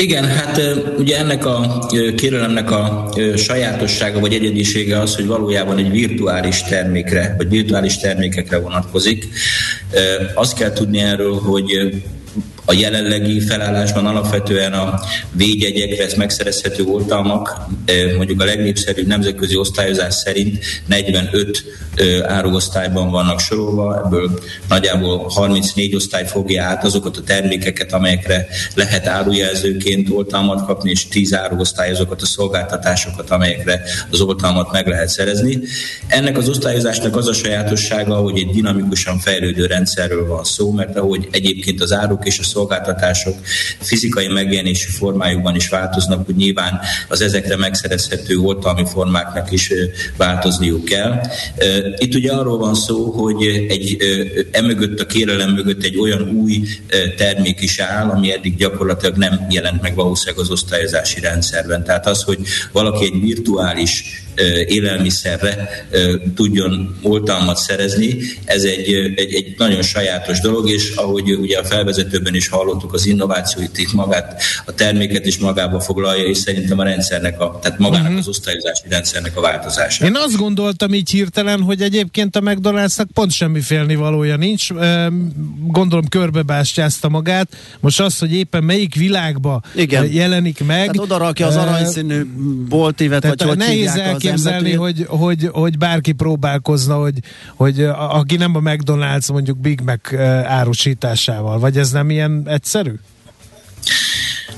Igen, 0.00 0.24
hát 0.24 0.60
ugye 0.98 1.18
ennek 1.18 1.46
a 1.46 1.86
kérelemnek 2.16 2.70
a 2.70 3.12
sajátossága 3.36 4.20
vagy 4.20 4.32
egyedisége 4.32 5.00
az, 5.00 5.14
hogy 5.14 5.26
valójában 5.26 5.78
egy 5.78 5.90
virtuális 5.90 6.62
termékre, 6.62 7.34
vagy 7.36 7.48
virtuális 7.48 7.98
termékekre 7.98 8.58
vonatkozik. 8.58 9.28
Azt 10.34 10.54
kell 10.54 10.72
tudni 10.72 10.98
erről, 10.98 11.34
hogy 11.34 12.02
a 12.64 12.72
jelenlegi 12.72 13.40
felállásban 13.40 14.06
alapvetően 14.06 14.72
a 14.72 15.00
védjegyekre 15.32 16.06
megszerezhető 16.16 16.84
oltalmak, 16.84 17.56
mondjuk 18.16 18.40
a 18.40 18.44
legnépszerűbb 18.44 19.06
nemzetközi 19.06 19.56
osztályozás 19.56 20.14
szerint 20.14 20.58
45 20.86 21.64
áruosztályban 22.26 23.10
vannak 23.10 23.40
sorolva, 23.40 24.02
ebből 24.04 24.40
nagyjából 24.68 25.28
34 25.28 25.94
osztály 25.94 26.26
fogja 26.26 26.64
át 26.64 26.84
azokat 26.84 27.16
a 27.16 27.22
termékeket, 27.22 27.92
amelyekre 27.92 28.46
lehet 28.74 29.06
árujelzőként 29.06 30.10
oltalmat 30.10 30.66
kapni, 30.66 30.90
és 30.90 31.08
10 31.08 31.34
áruosztály 31.34 31.90
azokat 31.90 32.22
a 32.22 32.26
szolgáltatásokat, 32.26 33.30
amelyekre 33.30 33.82
az 34.10 34.20
oltalmat 34.20 34.72
meg 34.72 34.86
lehet 34.86 35.08
szerezni. 35.08 35.58
Ennek 36.06 36.38
az 36.38 36.48
osztályozásnak 36.48 37.16
az 37.16 37.28
a 37.28 37.32
sajátossága, 37.32 38.14
hogy 38.14 38.38
egy 38.38 38.50
dinamikusan 38.50 39.18
fejlődő 39.18 39.66
rendszerről 39.66 40.26
van 40.26 40.44
szó, 40.44 40.72
mert 40.72 40.96
ahogy 40.96 41.28
egyébként 41.30 41.80
az 41.80 41.92
áruk 41.92 42.26
és 42.26 42.38
a 42.38 42.42
szolgáltatások 42.50 43.34
fizikai 43.80 44.28
megjelenési 44.28 44.90
formájukban 44.90 45.54
is 45.54 45.68
változnak, 45.68 46.26
hogy 46.26 46.36
nyilván 46.36 46.80
az 47.08 47.20
ezekre 47.20 47.56
megszerezhető 47.56 48.36
oltalmi 48.36 48.84
formáknak 48.86 49.52
is 49.52 49.72
változniuk 50.16 50.84
kell. 50.84 51.20
Itt 51.96 52.14
ugye 52.14 52.32
arról 52.32 52.58
van 52.58 52.74
szó, 52.74 53.10
hogy 53.10 53.46
egy 53.68 53.96
emögött 54.50 55.00
a 55.00 55.06
kérelem 55.06 55.50
mögött 55.50 55.84
egy 55.84 55.98
olyan 55.98 56.28
új 56.28 56.62
termék 57.16 57.60
is 57.60 57.78
áll, 57.78 58.08
ami 58.08 58.32
eddig 58.32 58.56
gyakorlatilag 58.56 59.16
nem 59.16 59.46
jelent 59.50 59.82
meg 59.82 59.94
valószínűleg 59.94 60.40
az 60.40 60.50
osztályozási 60.50 61.20
rendszerben. 61.20 61.84
Tehát 61.84 62.06
az, 62.06 62.22
hogy 62.22 62.38
valaki 62.72 63.04
egy 63.04 63.20
virtuális 63.20 64.22
élelmiszerre 64.66 65.86
tudjon 66.34 66.98
oltalmat 67.02 67.56
szerezni, 67.56 68.16
ez 68.44 68.62
egy, 68.62 68.92
egy, 69.16 69.34
egy 69.34 69.54
nagyon 69.56 69.82
sajátos 69.82 70.40
dolog, 70.40 70.70
és 70.70 70.92
ahogy 70.94 71.32
ugye 71.32 71.58
a 71.58 71.64
felvezetőben 71.64 72.34
is 72.34 72.48
hallottuk, 72.48 72.92
az 72.92 73.06
innovációit 73.06 73.78
itt 73.78 73.92
magát, 73.92 74.42
a 74.66 74.74
terméket 74.74 75.26
is 75.26 75.38
magába 75.38 75.80
foglalja, 75.80 76.24
és 76.24 76.38
szerintem 76.38 76.78
a 76.78 76.82
rendszernek, 76.82 77.40
a, 77.40 77.58
tehát 77.62 77.78
magának 77.78 78.04
uh-huh. 78.04 78.18
az 78.18 78.28
osztályozási 78.28 78.82
rendszernek 78.88 79.36
a 79.36 79.40
változása. 79.40 80.04
Én 80.04 80.16
azt 80.16 80.36
gondoltam 80.36 80.94
így 80.94 81.10
hirtelen, 81.10 81.60
hogy 81.60 81.82
egyébként 81.82 82.36
a 82.36 82.40
McDonald'snak 82.40 83.06
pont 83.14 83.32
semmi 83.32 83.60
félnivalója 83.60 84.36
nincs. 84.36 84.68
Gondolom 85.66 86.08
körbebástyázta 86.08 87.08
magát. 87.08 87.48
Most 87.80 88.00
az, 88.00 88.18
hogy 88.18 88.32
éppen 88.34 88.64
melyik 88.64 88.94
világba 88.94 89.62
Igen. 89.74 90.12
jelenik 90.12 90.64
meg. 90.66 90.78
Tehát 90.78 90.98
oda 90.98 91.16
rakja 91.16 91.46
az 91.46 91.56
aranyszínű 91.56 92.26
boltívet, 92.68 93.26
vagy 93.26 93.42
hogy 93.42 93.56
nehéz 93.56 94.00
elképzelni, 94.30 94.72
hogy, 94.72 95.06
hogy, 95.08 95.48
hogy 95.52 95.78
bárki 95.78 96.12
próbálkozna, 96.12 96.94
hogy, 96.94 97.18
hogy 97.56 97.82
aki 97.94 98.36
nem 98.36 98.56
a 98.56 98.60
McDonald's 98.60 99.32
mondjuk 99.32 99.58
Big 99.58 99.80
Mac 99.80 100.14
árusításával, 100.44 101.58
vagy 101.58 101.78
ez 101.78 101.90
nem 101.90 102.10
ilyen 102.10 102.42
egyszerű? 102.46 102.92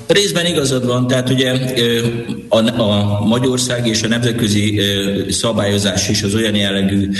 Részben 0.06 0.46
igazad 0.46 0.86
van, 0.86 1.06
tehát 1.06 1.30
ugye 1.30 1.52
a, 2.48 2.80
a 2.80 3.20
Magyarország 3.24 3.86
és 3.86 4.02
a 4.02 4.08
nemzetközi 4.08 4.80
szabályozás 5.30 6.08
is 6.08 6.22
az 6.22 6.34
olyan 6.34 6.54
jellegű 6.54 7.10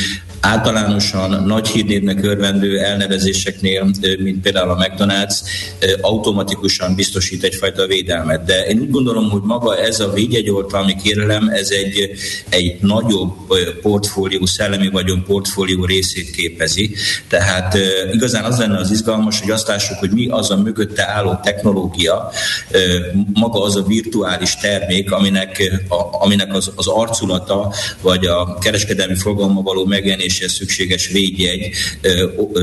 általánosan 0.43 1.43
nagy 1.47 1.69
hírnévnek 1.69 2.25
örvendő 2.25 2.79
elnevezéseknél, 2.79 3.91
mint 4.19 4.41
például 4.43 4.71
a 4.71 4.77
McDonald's, 4.77 5.35
automatikusan 6.01 6.95
biztosít 6.95 7.45
egyfajta 7.45 7.87
védelmet. 7.87 8.45
De 8.45 8.65
én 8.65 8.81
úgy 8.81 8.91
gondolom, 8.91 9.31
hogy 9.31 9.41
maga 9.43 9.77
ez 9.79 10.01
a 10.01 10.13
védjegyoltalmi 10.13 10.97
kérelem, 11.03 11.49
ez 11.49 11.71
egy, 11.71 12.11
egy 12.49 12.77
nagyobb 12.81 13.37
portfólió, 13.83 14.47
szellemi 14.47 14.89
vagyon 14.89 15.25
portfólió 15.25 15.85
részét 15.85 16.31
képezi. 16.31 16.95
Tehát 17.29 17.79
igazán 18.13 18.45
az 18.45 18.59
lenne 18.59 18.79
az 18.79 18.91
izgalmas, 18.91 19.41
hogy 19.41 19.51
azt 19.51 19.69
lássuk, 19.69 19.99
hogy 19.99 20.11
mi 20.11 20.29
az 20.29 20.51
a 20.51 20.57
mögötte 20.57 21.09
álló 21.09 21.41
technológia, 21.43 22.31
maga 23.33 23.63
az 23.63 23.77
a 23.77 23.83
virtuális 23.83 24.57
termék, 24.57 25.13
aminek, 25.13 25.63
a, 25.89 26.23
aminek 26.25 26.55
az, 26.55 26.73
az 26.75 26.87
arculata, 26.87 27.73
vagy 28.01 28.27
a 28.27 28.59
kereskedelmi 28.59 29.17
fogalma 29.17 29.63
való 29.63 29.85
megjelenéshez 29.85 30.53
szükséges 30.53 31.09
védjegy 31.09 31.69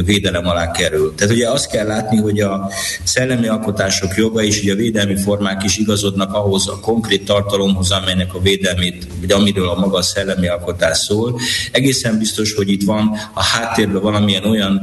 védelem 0.05 0.47
alá 0.47 0.71
kerül. 0.71 1.15
Tehát 1.15 1.33
ugye 1.33 1.49
azt 1.49 1.69
kell 1.69 1.87
látni, 1.87 2.17
hogy 2.17 2.39
a 2.39 2.71
szellemi 3.03 3.47
alkotások 3.47 4.15
joga 4.15 4.43
és 4.43 4.61
ugye 4.61 4.73
a 4.73 4.75
védelmi 4.75 5.15
formák 5.15 5.63
is 5.63 5.77
igazodnak 5.77 6.33
ahhoz 6.33 6.67
a 6.67 6.79
konkrét 6.79 7.25
tartalomhoz, 7.25 7.91
amelynek 7.91 8.33
a 8.33 8.39
védelmét, 8.39 9.07
vagy 9.19 9.31
amiről 9.31 9.69
a 9.69 9.79
maga 9.79 9.97
a 9.97 10.01
szellemi 10.01 10.47
alkotás 10.47 10.97
szól. 10.97 11.39
Egészen 11.71 12.17
biztos, 12.17 12.53
hogy 12.53 12.69
itt 12.69 12.83
van 12.83 13.17
a 13.33 13.43
háttérben 13.43 14.01
valamilyen 14.01 14.45
olyan 14.45 14.81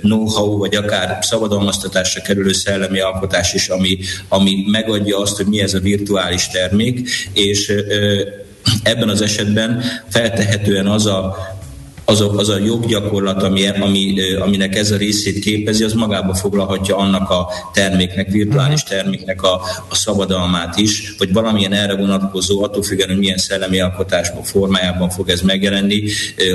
know-how, 0.00 0.58
vagy 0.58 0.74
akár 0.74 1.18
szabadalmaztatásra 1.20 2.22
kerülő 2.22 2.52
szellemi 2.52 3.00
alkotás 3.00 3.54
is, 3.54 3.68
ami, 3.68 3.98
ami 4.28 4.49
megadja 4.66 5.18
azt, 5.18 5.36
hogy 5.36 5.46
mi 5.46 5.60
ez 5.60 5.74
a 5.74 5.80
virtuális 5.80 6.48
termék, 6.48 7.08
és 7.32 7.72
ebben 8.82 9.08
az 9.08 9.20
esetben 9.20 9.82
feltehetően 10.08 10.86
az 10.86 11.06
a 11.06 11.36
az 12.10 12.20
a, 12.20 12.30
az 12.36 12.48
a 12.48 12.58
joggyakorlat, 12.58 13.42
ami, 13.42 13.66
ami, 13.66 14.14
aminek 14.40 14.76
ez 14.76 14.90
a 14.90 14.96
részét 14.96 15.38
képezi, 15.38 15.84
az 15.84 15.92
magába 15.92 16.34
foglalhatja 16.34 16.96
annak 16.96 17.30
a 17.30 17.48
terméknek, 17.72 18.30
virtuális 18.30 18.84
mhm. 18.84 18.92
terméknek 18.92 19.42
a, 19.42 19.60
a 19.88 19.94
szabadalmát 19.94 20.76
is, 20.76 21.14
vagy 21.18 21.32
valamilyen 21.32 21.72
erre 21.72 21.96
vonatkozó, 21.96 22.62
attól 22.62 22.82
függően, 22.82 23.08
hogy 23.08 23.18
milyen 23.18 23.38
szellemi 23.38 23.80
alkotásban, 23.80 24.42
formájában 24.42 25.10
fog 25.10 25.28
ez 25.28 25.40
megjelenni, 25.40 26.02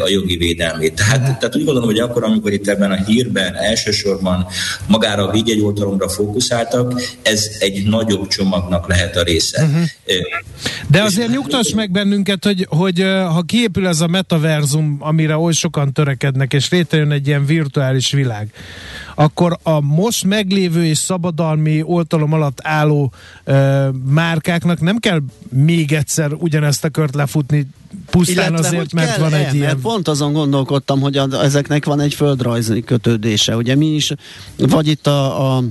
a 0.03 0.09
jogi 0.09 0.37
védelmét. 0.37 0.93
Tehát, 0.93 1.39
tehát 1.39 1.55
úgy 1.55 1.63
gondolom, 1.63 1.89
hogy 1.89 1.99
akkor, 1.99 2.23
amikor 2.23 2.53
itt 2.53 2.67
ebben 2.67 2.91
a 2.91 3.03
hírben 3.03 3.55
elsősorban 3.55 4.47
magára 4.87 5.27
a 5.27 5.31
védjegyoltalomra 5.31 6.09
fókuszáltak, 6.09 7.01
ez 7.21 7.47
egy 7.59 7.85
nagyobb 7.87 8.27
csomagnak 8.27 8.87
lehet 8.87 9.15
a 9.15 9.23
része. 9.23 9.63
Uh-huh. 9.63 9.83
De 10.87 11.03
azért 11.03 11.29
nyugtass 11.29 11.73
meg 11.73 11.91
bennünket, 11.91 12.43
hogy, 12.43 12.67
hogy 12.69 13.01
ha 13.27 13.41
kiépül 13.41 13.87
ez 13.87 14.01
a 14.01 14.07
metaverzum, 14.07 14.97
amire 14.99 15.37
oly 15.45 15.53
sokan 15.53 15.93
törekednek, 15.93 16.53
és 16.53 16.69
létrejön 16.69 17.11
egy 17.11 17.27
ilyen 17.27 17.45
virtuális 17.45 18.11
világ, 18.11 18.53
akkor 19.15 19.57
a 19.63 19.79
most 19.79 20.23
meglévő 20.23 20.85
és 20.85 20.97
szabadalmi 20.97 21.81
oltalom 21.83 22.33
alatt 22.33 22.59
álló 22.63 23.13
ö, 23.43 23.89
márkáknak 24.05 24.81
nem 24.81 24.97
kell 24.97 25.19
még 25.49 25.93
egyszer 25.93 26.31
ugyanezt 26.33 26.83
a 26.83 26.89
kört 26.89 27.15
lefutni, 27.15 27.67
pusztán 28.09 28.47
Illetve, 28.47 28.67
azért, 28.67 28.93
mert 28.93 29.17
van 29.17 29.33
egy 29.33 29.53
ilyen... 29.53 29.79
Pont 29.81 30.07
azon 30.07 30.33
gondolkodtam, 30.33 30.99
hogy 30.99 31.17
a, 31.17 31.27
ezeknek 31.43 31.85
van 31.85 31.99
egy 31.99 32.13
földrajzi 32.13 32.83
kötődése. 32.83 33.55
Ugye 33.55 33.75
mi 33.75 33.85
is, 33.85 34.11
vagy 34.57 34.87
itt 34.87 35.07
a, 35.07 35.55
a 35.55 35.63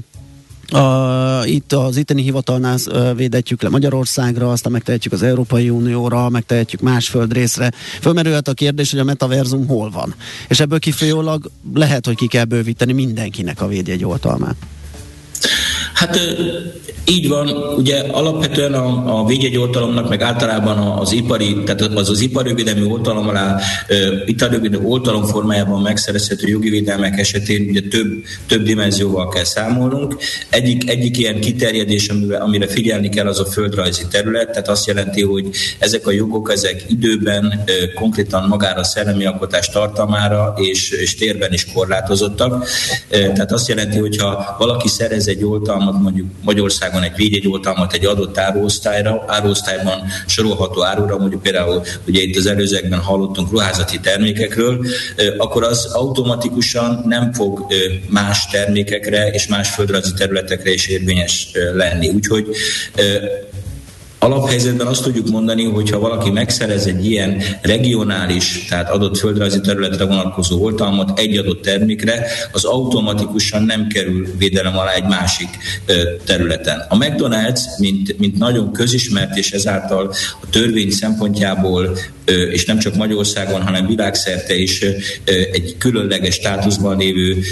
a, 0.72 1.46
itt 1.46 1.72
az 1.72 1.96
itteni 1.96 2.22
hivatalnál 2.22 2.79
védetjük 3.14 3.62
le 3.62 3.68
Magyarországra, 3.68 4.50
aztán 4.50 4.72
megtehetjük 4.72 5.12
az 5.12 5.22
Európai 5.22 5.70
Unióra, 5.70 6.29
megtehetjük 6.29 6.81
más 6.81 7.09
földrészre. 7.09 7.70
Fölmerülhet 8.00 8.48
a 8.48 8.55
kérdés, 8.55 8.90
hogy 8.90 9.00
a 9.00 9.05
metaverzum 9.05 9.66
hol 9.66 9.90
van. 9.90 10.14
És 10.48 10.61
ebből 10.61 10.79
kifolyólag 10.79 11.50
lehet, 11.74 12.07
hogy 12.07 12.16
ki 12.16 12.27
kell 12.27 12.44
bővíteni 12.44 12.92
mindenkinek 12.92 13.61
a 13.61 13.66
védjegy 13.66 14.05
oltalmát. 14.05 14.57
Hát 15.94 16.18
így 17.07 17.28
van, 17.28 17.48
ugye 17.76 17.98
alapvetően 17.98 18.74
a, 18.74 19.18
a 19.20 19.26
védjegyoltalomnak, 19.26 20.09
meg 20.09 20.22
általában 20.22 20.78
az 20.78 21.12
ipari, 21.12 21.62
tehát 21.64 21.80
az 21.80 22.11
az 22.11 22.20
iparjövédelmi 22.20 22.87
oltalom 22.87 23.28
alá, 23.28 23.61
iparjövédelmi 24.26 24.87
oltalom 24.87 25.24
formájában 25.24 25.83
megszerezhető 25.83 26.48
jogi 26.48 26.70
védelmek 26.70 27.18
esetén 27.18 27.68
ugye 27.68 27.80
több, 27.90 28.24
több 28.46 28.62
dimenzióval 28.62 29.28
kell 29.28 29.44
számolnunk. 29.44 30.16
Egyik, 30.48 30.90
egyik 30.90 31.18
ilyen 31.18 31.40
kiterjedés, 31.40 32.09
amire, 32.09 32.37
amire 32.37 32.66
figyelni 32.66 33.09
kell, 33.09 33.26
az 33.26 33.40
a 33.40 33.44
földrajzi 33.44 34.02
terület, 34.11 34.50
tehát 34.50 34.68
azt 34.68 34.87
jelenti, 34.87 35.22
hogy 35.22 35.48
ezek 35.78 36.07
a 36.07 36.11
jogok, 36.11 36.52
ezek 36.52 36.85
időben 36.88 37.64
konkrétan 37.94 38.48
magára 38.48 38.80
a 38.80 38.85
szellemi 38.85 39.24
alkotás 39.24 39.68
tartalmára 39.68 40.54
és, 40.57 40.90
és 40.90 41.14
térben 41.14 41.52
is 41.52 41.72
korlátozottak. 41.72 42.68
Tehát 43.09 43.52
azt 43.52 43.68
jelenti, 43.68 43.98
hogyha 43.98 44.57
valaki 44.59 44.88
szerez 44.88 45.28
egy 45.28 45.44
oltalmat 45.44 45.84
mondjuk 45.92 46.27
Magyarországon 46.42 47.03
egy 47.03 47.16
védjegyoltalmat 47.16 47.92
egy 47.92 48.05
adott 48.05 48.38
áruosztályra, 48.38 49.25
áruosztályban 49.27 50.03
sorolható 50.27 50.85
árura, 50.85 51.18
mondjuk 51.18 51.42
például 51.42 51.83
ugye 52.07 52.23
itt 52.23 52.37
az 52.37 52.47
előzőekben 52.47 53.01
hallottunk 53.01 53.51
ruházati 53.51 54.01
termékekről, 54.01 54.87
akkor 55.38 55.64
az 55.64 55.85
automatikusan 55.85 57.03
nem 57.07 57.33
fog 57.33 57.66
más 58.09 58.47
termékekre 58.47 59.31
és 59.31 59.47
más 59.47 59.70
földrajzi 59.70 60.12
területekre 60.16 60.73
is 60.73 60.87
érvényes 60.87 61.51
lenni. 61.75 62.09
Úgyhogy 62.09 62.47
Alaphelyzetben 64.24 64.87
azt 64.87 65.02
tudjuk 65.02 65.28
mondani, 65.28 65.64
hogy 65.64 65.90
ha 65.90 65.98
valaki 65.98 66.30
megszerez 66.30 66.87
egy 66.87 67.06
ilyen 67.06 67.42
regionális, 67.62 68.64
tehát 68.68 68.90
adott 68.90 69.16
földrajzi 69.16 69.60
területre 69.60 70.04
vonatkozó 70.04 70.62
oltalmat 70.62 71.18
egy 71.18 71.37
adott 71.37 71.62
termékre, 71.62 72.26
az 72.52 72.64
automatikusan 72.64 73.62
nem 73.62 73.87
kerül 73.87 74.26
védelem 74.38 74.78
alá 74.78 74.92
egy 74.92 75.04
másik 75.04 75.48
területen. 76.24 76.87
A 76.88 76.96
McDonald's, 76.96 77.60
mint, 77.78 78.18
mint 78.18 78.38
nagyon 78.38 78.72
közismert 78.72 79.37
és 79.37 79.50
ezáltal 79.50 80.14
a 80.40 80.48
törvény 80.50 80.90
szempontjából 80.90 81.96
és 82.50 82.64
nem 82.64 82.78
csak 82.78 82.94
Magyarországon, 82.94 83.62
hanem 83.62 83.87
világszerte 83.87 84.56
is 84.56 84.80
egy 85.52 85.74
különleges 85.78 86.34
státuszban 86.34 86.98
lévő 86.98 87.42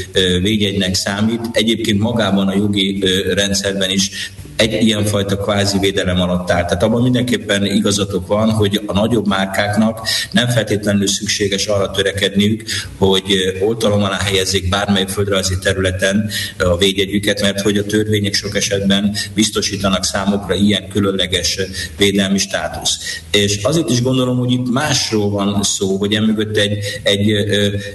védjegynek 0.42 0.94
számít. 0.94 1.40
Egyébként 1.52 2.00
magában 2.00 2.48
a 2.48 2.54
jogi 2.54 3.04
rendszerben 3.35 3.90
is 3.90 4.32
egy 4.57 4.83
ilyenfajta 4.83 5.37
kvázi 5.37 5.79
védelem 5.79 6.21
alatt 6.21 6.51
áll. 6.51 6.65
Tehát 6.65 6.83
abban 6.83 7.03
mindenképpen 7.03 7.67
igazatok 7.67 8.27
van, 8.27 8.51
hogy 8.51 8.81
a 8.87 8.93
nagyobb 8.93 9.27
márkáknak 9.27 10.09
nem 10.31 10.49
feltétlenül 10.49 11.07
szükséges 11.07 11.67
arra 11.67 11.91
törekedniük, 11.91 12.65
hogy 12.99 13.59
oltalom 13.61 14.03
alá 14.03 14.19
helyezzék 14.19 14.69
bármely 14.69 15.07
földrajzi 15.09 15.59
területen 15.59 16.31
a 16.59 16.77
védjegyüket, 16.77 17.41
mert 17.41 17.61
hogy 17.61 17.77
a 17.77 17.85
törvények 17.85 18.35
sok 18.35 18.57
esetben 18.57 19.15
biztosítanak 19.35 20.05
számukra 20.05 20.55
ilyen 20.55 20.88
különleges 20.88 21.59
védelmi 21.97 22.38
státusz. 22.38 22.99
És 23.31 23.62
azért 23.62 23.91
is 23.91 24.03
gondolom, 24.03 24.38
hogy 24.38 24.53
itt 24.53 24.71
másról 24.71 25.31
van 25.31 25.62
szó, 25.62 25.97
hogy 25.97 26.15
emögött 26.15 26.57
egy, 26.57 26.79
egy, 27.03 27.31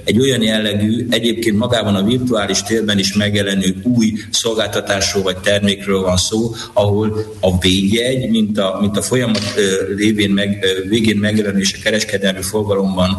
egy 0.04 0.20
olyan 0.20 0.42
jellegű, 0.42 1.08
egyébként 1.10 1.58
magában 1.58 1.96
a 1.96 2.04
virtuális 2.04 2.64
térben 2.64 3.00
is 3.00 3.14
megjelenő 3.14 3.76
új 3.84 4.14
szolgáltatásról 4.32 5.24
vagy 5.24 5.38
termékről 5.38 6.02
van 6.02 6.18
szó, 6.18 6.47
ahol 6.74 7.36
a 7.40 7.58
végjegy, 7.58 8.30
mint 8.30 8.58
a, 8.58 8.78
mint 8.82 8.98
a 8.98 9.02
folyamat 9.02 9.54
lévén 9.96 10.30
meg, 10.30 10.66
végén 10.90 11.18
megjelenő 11.18 11.60
és 11.60 11.74
a 11.74 11.84
kereskedelmi 11.84 12.42
forgalomban 12.42 13.18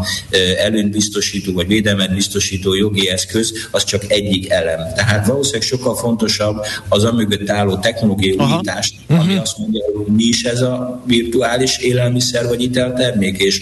előnyt 0.59 0.91
biztosító 0.91 1.53
vagy 1.53 1.67
védelmet 1.67 2.15
biztosító 2.15 2.75
jogi 2.75 3.09
eszköz, 3.09 3.53
az 3.71 3.85
csak 3.85 4.03
egyik 4.09 4.51
elem. 4.51 4.81
Tehát 4.97 5.27
valószínűleg 5.27 5.67
sokkal 5.67 5.97
fontosabb 5.97 6.57
az 6.89 7.05
a 7.05 7.13
mögött 7.13 7.51
álló 7.51 7.77
technológiai 7.77 8.37
újítás, 8.39 8.93
ami 9.09 9.19
uh-huh. 9.19 9.41
azt 9.41 9.59
mondja, 9.59 9.85
hogy 9.97 10.15
mi 10.15 10.25
is 10.25 10.43
ez 10.43 10.61
a 10.61 11.03
virtuális 11.07 11.79
élelmiszer 11.79 12.47
vagy 12.47 12.63
iteltermék, 12.63 13.39
és 13.39 13.61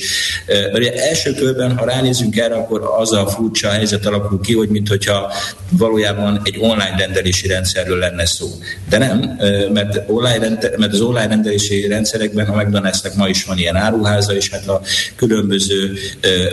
ugye 0.74 0.92
első 0.94 1.32
körben, 1.32 1.76
ha 1.76 1.84
ránézünk 1.84 2.36
erre, 2.36 2.54
akkor 2.54 2.90
az 2.98 3.12
a 3.12 3.26
furcsa 3.26 3.68
helyzet 3.68 4.06
alakul 4.06 4.40
ki, 4.40 4.54
hogy 4.54 4.68
mintha 4.68 5.32
valójában 5.70 6.40
egy 6.44 6.56
online 6.60 6.94
rendelési 6.98 7.48
rendszerről 7.48 7.98
lenne 7.98 8.26
szó. 8.26 8.46
De 8.88 8.98
nem, 8.98 9.38
mert, 9.72 10.02
online, 10.06 10.58
mert 10.76 10.92
az 10.92 11.00
online 11.00 11.26
rendelési 11.26 11.86
rendszerekben 11.86 12.46
a 12.46 12.62
McDonald'snek 12.62 13.14
ma 13.16 13.28
is 13.28 13.44
van 13.44 13.58
ilyen 13.58 13.76
áruháza, 13.76 14.34
és 14.34 14.50
hát 14.50 14.68
a 14.68 14.80
különböző 15.16 15.92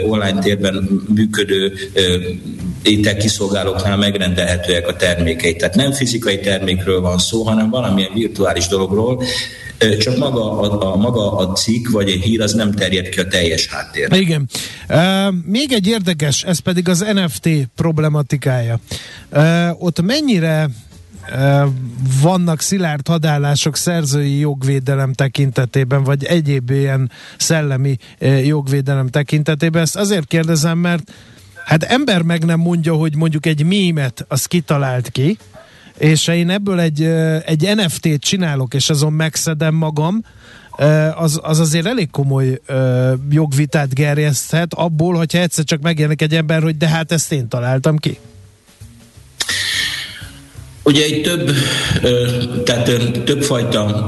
online 0.07 0.39
térben 0.39 1.03
működő 1.13 1.73
ételkiszolgálóknál 2.83 3.97
megrendelhetőek 3.97 4.87
a 4.87 4.95
termékei. 4.95 5.55
Tehát 5.55 5.75
nem 5.75 5.91
fizikai 5.91 6.39
termékről 6.39 7.01
van 7.01 7.17
szó, 7.17 7.43
hanem 7.43 7.69
valamilyen 7.69 8.11
virtuális 8.13 8.67
dologról, 8.67 9.23
csak 9.99 10.17
maga 10.17 10.59
a, 10.59 10.93
a, 10.93 10.95
maga 10.95 11.31
a 11.31 11.51
cikk 11.51 11.89
vagy 11.89 12.09
egy 12.09 12.21
hír 12.21 12.41
az 12.41 12.53
nem 12.53 12.71
terjed 12.71 13.09
ki 13.09 13.19
a 13.19 13.27
teljes 13.27 13.67
háttérre. 13.67 14.17
Igen. 14.17 14.49
Uh, 14.89 15.33
még 15.45 15.71
egy 15.71 15.87
érdekes, 15.87 16.43
ez 16.43 16.59
pedig 16.59 16.89
az 16.89 17.05
NFT 17.13 17.49
problematikája. 17.75 18.79
Uh, 19.31 19.83
ott 19.83 20.01
mennyire 20.01 20.69
vannak 22.21 22.61
szilárd 22.61 23.07
hadállások 23.07 23.75
szerzői 23.75 24.39
jogvédelem 24.39 25.13
tekintetében, 25.13 26.03
vagy 26.03 26.23
egyéb 26.23 26.69
ilyen 26.69 27.11
szellemi 27.37 27.97
jogvédelem 28.43 29.07
tekintetében. 29.07 29.81
Ezt 29.81 29.95
azért 29.95 30.27
kérdezem, 30.27 30.77
mert 30.77 31.11
hát 31.65 31.83
ember 31.83 32.21
meg 32.21 32.45
nem 32.45 32.59
mondja, 32.59 32.93
hogy 32.93 33.15
mondjuk 33.15 33.45
egy 33.45 33.65
mémet 33.65 34.25
az 34.27 34.45
kitalált 34.45 35.09
ki, 35.09 35.37
és 35.97 36.27
én 36.27 36.49
ebből 36.49 36.79
egy, 36.79 37.03
egy 37.45 37.71
NFT-t 37.75 38.21
csinálok, 38.21 38.73
és 38.73 38.89
azon 38.89 39.13
megszedem 39.13 39.75
magam, 39.75 40.23
az, 41.15 41.39
az 41.43 41.59
azért 41.59 41.85
elég 41.85 42.09
komoly 42.11 42.61
jogvitát 43.29 43.93
gerjeszthet 43.93 44.73
abból, 44.73 45.15
hogyha 45.15 45.39
egyszer 45.39 45.63
csak 45.63 45.81
megjelenik 45.81 46.21
egy 46.21 46.35
ember, 46.35 46.61
hogy 46.63 46.77
de 46.77 46.87
hát 46.87 47.11
ezt 47.11 47.31
én 47.31 47.47
találtam 47.47 47.97
ki. 47.97 48.17
Ugye 50.83 51.03
egy 51.03 51.21
több, 51.21 51.51
tehát 52.63 52.91
többfajta 53.25 54.03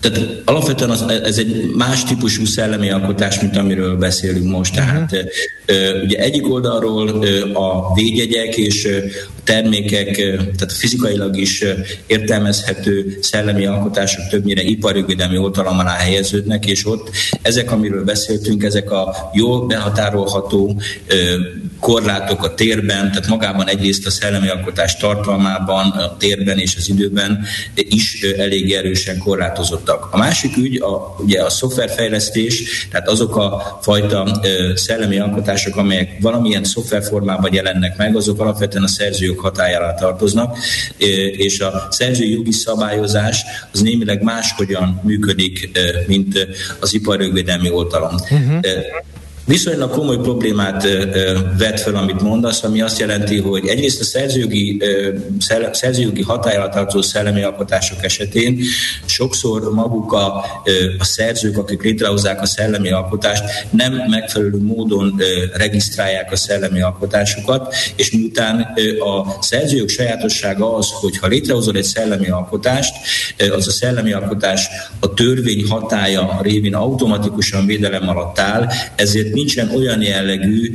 tehát 0.00 0.42
alapvetően 0.44 0.90
az, 0.90 1.04
ez 1.24 1.38
egy 1.38 1.70
más 1.76 2.04
típusú 2.04 2.44
szellemi 2.44 2.90
alkotás, 2.90 3.40
mint 3.40 3.56
amiről 3.56 3.96
beszélünk 3.96 4.50
most. 4.50 4.74
Tehát 4.74 5.12
uh-huh. 5.12 6.02
ugye 6.02 6.18
egyik 6.18 6.50
oldalról 6.50 7.08
a 7.54 7.94
védjegyek 7.94 8.56
és 8.56 8.88
a 9.28 9.40
termékek, 9.44 10.16
tehát 10.56 10.72
fizikailag 10.72 11.36
is 11.36 11.64
értelmezhető 12.06 13.18
szellemi 13.20 13.66
alkotások 13.66 14.28
többnyire 14.30 14.62
iparjövédelmi 14.62 15.36
oltalom 15.36 15.78
alá 15.78 15.94
helyeződnek, 15.94 16.66
és 16.66 16.86
ott 16.86 17.10
ezek, 17.42 17.72
amiről 17.72 18.04
beszéltünk, 18.04 18.62
ezek 18.62 18.90
a 18.90 19.30
jól 19.34 19.66
behatárolható 19.66 20.80
korlátok 21.80 22.44
a 22.44 22.54
térben, 22.54 23.10
tehát 23.10 23.26
magában 23.26 23.68
egyrészt 23.68 24.06
a 24.06 24.10
szellemi 24.10 24.48
alkotás 24.48 24.96
tartalmában, 24.96 25.90
a 25.90 26.16
térben 26.16 26.58
és 26.58 26.76
az 26.76 26.88
időben 26.88 27.44
is 27.74 28.22
elég 28.22 28.72
erősen 28.72 29.18
korlátozottak. 29.18 30.08
A 30.10 30.16
másik 30.16 30.56
ügy 30.56 30.80
a, 30.80 31.16
ugye 31.18 31.42
a 31.42 31.50
szoftverfejlesztés, 31.50 32.86
tehát 32.90 33.08
azok 33.08 33.36
a 33.36 33.78
fajta 33.82 34.40
szellemi 34.74 35.18
alkotások, 35.18 35.76
amelyek 35.76 36.16
valamilyen 36.20 36.64
szoftverformában 36.64 37.52
jelennek 37.52 37.96
meg, 37.96 38.16
azok 38.16 38.40
alapvetően 38.40 38.84
a 38.84 38.88
szerzőjog 38.88 39.38
hatájára 39.38 39.94
tartoznak, 39.94 40.58
és 41.36 41.60
a 41.60 41.86
szerzői 41.90 42.32
jogi 42.32 42.52
szabályozás 42.52 43.44
az 43.72 43.80
némileg 43.80 44.22
máshogyan 44.22 45.00
működik, 45.04 45.70
mint 46.06 46.46
az 46.80 46.94
iparrögvédelmi 46.94 47.70
oltalom. 47.70 48.14
Uh-huh 48.14 48.60
viszonylag 49.50 49.90
komoly 49.90 50.16
problémát 50.16 50.88
vet 51.58 51.80
fel, 51.80 51.94
amit 51.94 52.20
mondasz, 52.20 52.62
ami 52.62 52.80
azt 52.80 52.98
jelenti, 52.98 53.38
hogy 53.38 53.66
egyrészt 53.66 54.00
a 54.00 54.04
szerzőjogi, 54.04 54.82
szerzőjogi 55.70 56.22
hatályra 56.22 56.68
tartozó 56.68 57.02
szellemi 57.02 57.42
alkotások 57.42 58.04
esetén 58.04 58.58
sokszor 59.04 59.72
maguk 59.74 60.12
a, 60.12 60.44
a 60.98 61.04
szerzők, 61.04 61.58
akik 61.58 61.82
létrehozzák 61.82 62.40
a 62.40 62.46
szellemi 62.46 62.90
alkotást, 62.90 63.42
nem 63.70 63.92
megfelelő 64.10 64.62
módon 64.62 65.20
regisztrálják 65.54 66.32
a 66.32 66.36
szellemi 66.36 66.80
alkotásukat, 66.80 67.74
és 67.96 68.10
miután 68.10 68.74
a 68.98 69.42
szerzőjog 69.42 69.88
sajátossága 69.88 70.76
az, 70.76 70.88
hogy 71.00 71.18
ha 71.18 71.26
létrehozol 71.26 71.76
egy 71.76 71.84
szellemi 71.84 72.28
alkotást, 72.28 72.94
az 73.56 73.66
a 73.66 73.70
szellemi 73.70 74.12
alkotás 74.12 74.68
a 75.00 75.14
törvény 75.14 75.64
hatája 75.68 76.38
révén 76.42 76.74
automatikusan 76.74 77.66
védelem 77.66 78.08
alatt 78.08 78.38
áll, 78.38 78.68
ezért 78.96 79.32
nincsen 79.40 79.70
olyan 79.76 80.02
jellegű 80.02 80.72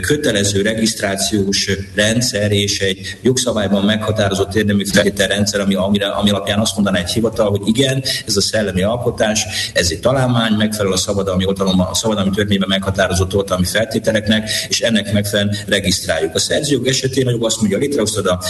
kötelező 0.00 0.62
regisztrációs 0.62 1.70
rendszer 1.94 2.52
és 2.52 2.80
egy 2.80 3.16
jogszabályban 3.22 3.84
meghatározott 3.84 4.54
érdemi 4.54 4.84
rendszer, 5.16 5.60
ami, 5.60 5.74
amire, 5.74 6.06
ami 6.06 6.30
alapján 6.30 6.58
azt 6.58 6.74
mondaná 6.74 6.98
egy 6.98 7.10
hivatal, 7.10 7.50
hogy 7.50 7.60
igen, 7.64 8.02
ez 8.26 8.36
a 8.36 8.40
szellemi 8.40 8.82
alkotás, 8.82 9.44
ez 9.72 9.90
egy 9.90 10.00
találmány, 10.00 10.52
megfelel 10.52 10.92
a 10.92 10.96
szabadalmi, 10.96 11.46
oltalom, 11.46 11.80
a 11.80 11.94
szabadalmi 11.94 12.30
törvényben 12.30 12.68
meghatározott 12.68 13.34
oltalmi 13.34 13.64
feltételeknek, 13.64 14.50
és 14.68 14.80
ennek 14.80 15.12
megfelelően 15.12 15.56
regisztráljuk. 15.66 16.34
A 16.34 16.38
szerzőjog 16.38 16.86
esetén 16.86 17.26
a 17.26 17.30
jog 17.30 17.44
azt 17.44 17.60
mondja, 17.60 17.78
létrehoztad 17.78 18.26
a, 18.26 18.42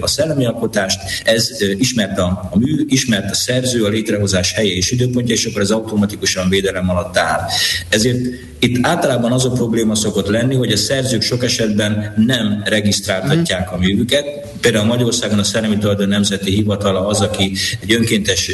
a 0.00 0.06
szellemi 0.06 0.46
alkotást, 0.46 1.00
ez 1.24 1.50
ismert 1.78 2.18
a, 2.18 2.48
a 2.50 2.58
mű, 2.58 2.84
ismert 2.86 3.30
a 3.30 3.34
szerző, 3.34 3.84
a 3.84 3.88
létrehozás 3.88 4.52
helye 4.52 4.72
és 4.72 4.90
időpontja, 4.90 5.34
és 5.34 5.44
akkor 5.44 5.60
ez 5.60 5.70
automatikusan 5.70 6.48
védelem 6.48 6.90
alatt 6.90 7.16
áll. 7.16 7.40
Ezért 7.88 8.18
itt 8.58 8.86
általában 9.00 9.32
az 9.32 9.44
a 9.44 9.50
probléma 9.50 9.94
szokott 9.94 10.28
lenni, 10.28 10.54
hogy 10.54 10.72
a 10.72 10.76
szerzők 10.76 11.22
sok 11.22 11.44
esetben 11.44 12.14
nem 12.26 12.62
regisztráltatják 12.64 13.72
a 13.72 13.76
művüket. 13.76 14.24
Például 14.60 14.84
Magyarországon 14.84 15.38
a 15.38 15.42
Szellemi 15.42 15.78
Tulajdon 15.78 16.08
Nemzeti 16.08 16.50
Hivatala 16.50 17.06
az, 17.06 17.20
aki 17.20 17.52
egy 17.82 17.92
önkéntes 17.92 18.50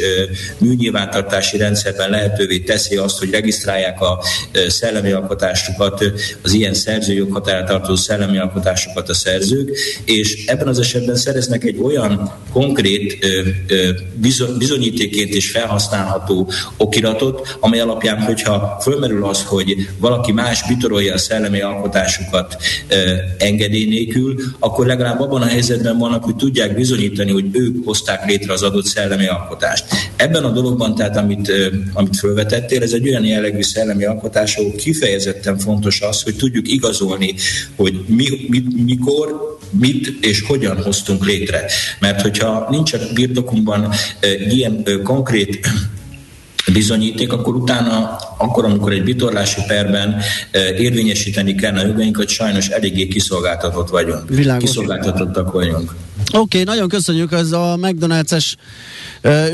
műnyilvántartási 0.58 1.56
rendszerben 1.56 2.10
lehetővé 2.10 2.58
teszi 2.58 2.96
azt, 2.96 3.18
hogy 3.18 3.30
regisztrálják 3.30 4.00
a 4.00 4.24
szellemi 4.68 5.10
alkotásukat, 5.10 6.12
az 6.42 6.52
ilyen 6.52 6.74
szerzőjog 6.74 7.32
határa 7.32 7.64
tartozó 7.64 7.94
szellemi 7.94 8.38
alkotásokat 8.38 9.08
a 9.08 9.14
szerzők, 9.14 9.78
és 10.04 10.44
ebben 10.46 10.68
az 10.68 10.78
esetben 10.78 11.16
szereznek 11.16 11.64
egy 11.64 11.78
olyan 11.82 12.32
konkrét 12.52 13.26
bizonyítéként 14.58 15.34
is 15.34 15.50
felhasználható 15.50 16.50
okiratot, 16.76 17.56
amely 17.60 17.80
alapján, 17.80 18.20
hogyha 18.20 18.78
fölmerül 18.82 19.24
az, 19.24 19.44
hogy 19.44 19.88
valaki 19.98 20.32
más 20.36 20.66
bitorolja 20.68 21.14
a 21.14 21.18
szellemi 21.18 21.60
alkotásukat 21.60 22.56
engedély 23.38 23.88
nélkül, 23.88 24.34
akkor 24.58 24.86
legalább 24.86 25.20
abban 25.20 25.42
a 25.42 25.46
helyzetben 25.46 25.98
vannak, 25.98 26.24
hogy 26.24 26.36
tudják 26.36 26.74
bizonyítani, 26.74 27.30
hogy 27.30 27.44
ők 27.52 27.84
hozták 27.84 28.26
létre 28.26 28.52
az 28.52 28.62
adott 28.62 28.84
szellemi 28.84 29.26
alkotást. 29.26 29.84
Ebben 30.16 30.44
a 30.44 30.50
dologban, 30.50 30.94
tehát 30.94 31.16
amit, 31.16 31.52
amit 31.92 32.16
felvetettél, 32.16 32.82
ez 32.82 32.92
egy 32.92 33.08
olyan 33.08 33.24
jellegű 33.24 33.62
szellemi 33.62 34.04
alkotás, 34.04 34.56
ahol 34.56 34.72
kifejezetten 34.72 35.58
fontos 35.58 36.00
az, 36.00 36.22
hogy 36.22 36.36
tudjuk 36.36 36.68
igazolni, 36.68 37.34
hogy 37.76 38.04
mi, 38.06 38.26
mi, 38.48 38.62
mikor, 38.84 39.58
mit 39.70 40.24
és 40.24 40.42
hogyan 40.42 40.82
hoztunk 40.82 41.26
létre. 41.26 41.64
Mert 42.00 42.20
hogyha 42.20 42.66
nincs 42.70 42.92
a 42.92 42.98
birtokunkban 43.14 43.92
ilyen 44.50 44.84
konkrét 45.02 45.68
bizonyíték, 46.72 47.32
akkor 47.32 47.54
utána, 47.54 48.16
akkor, 48.38 48.64
amikor 48.64 48.92
egy 48.92 49.02
bitorlási 49.02 49.60
perben 49.66 50.20
érvényesíteni 50.78 51.54
kellene 51.54 51.80
a 51.80 51.86
jogainkat, 51.86 52.28
sajnos 52.28 52.68
eléggé 52.68 53.08
kiszolgáltatott 53.08 53.88
vagyunk. 53.88 54.28
Világos. 54.28 54.68
Kiszolgáltatottak 54.68 55.52
vagyunk. 55.52 55.94
Oké, 56.26 56.36
okay, 56.38 56.62
nagyon 56.62 56.88
köszönjük, 56.88 57.32
ez 57.32 57.52
a 57.52 57.76
McDonald's-es 57.80 58.54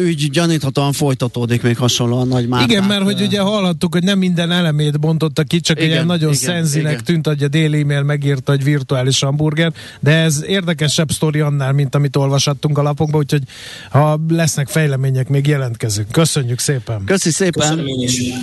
ügy 0.01 0.31
gyaníthatóan 0.31 0.93
folytatódik 0.93 1.63
még 1.63 1.77
hasonlóan 1.77 2.29
nagy 2.29 2.49
már. 2.49 2.63
Igen, 2.63 2.85
mert 2.85 3.03
hogy 3.03 3.21
ugye 3.21 3.41
hallhattuk, 3.41 3.93
hogy 3.93 4.03
nem 4.03 4.19
minden 4.19 4.51
elemét 4.51 5.01
bontotta 5.01 5.43
ki, 5.43 5.61
csak 5.61 5.79
igen, 5.79 5.91
ilyen 5.91 6.07
nagyon 6.07 6.33
igen, 6.33 6.43
szenzinek 6.43 6.93
igen. 6.93 7.05
tűnt, 7.05 7.27
hogy 7.27 7.43
a 7.43 7.49
Daily 7.49 7.81
e-mail 7.81 8.03
megírta, 8.03 8.53
hogy 8.53 8.65
virtuális 8.65 9.21
hamburger, 9.21 9.73
de 10.01 10.11
ez 10.11 10.45
érdekesebb 10.47 11.11
sztori 11.11 11.41
annál, 11.41 11.73
mint 11.73 11.95
amit 11.95 12.17
olvashattunk 12.17 12.79
a 12.79 12.83
lapokban, 12.83 13.21
úgyhogy 13.21 13.43
ha 13.91 14.21
lesznek 14.29 14.69
fejlemények, 14.69 15.29
még 15.29 15.47
jelentkezünk. 15.47 16.11
Köszönjük 16.11 16.59
szépen! 16.59 17.05
Köszi 17.05 17.31
szépen! 17.31 17.85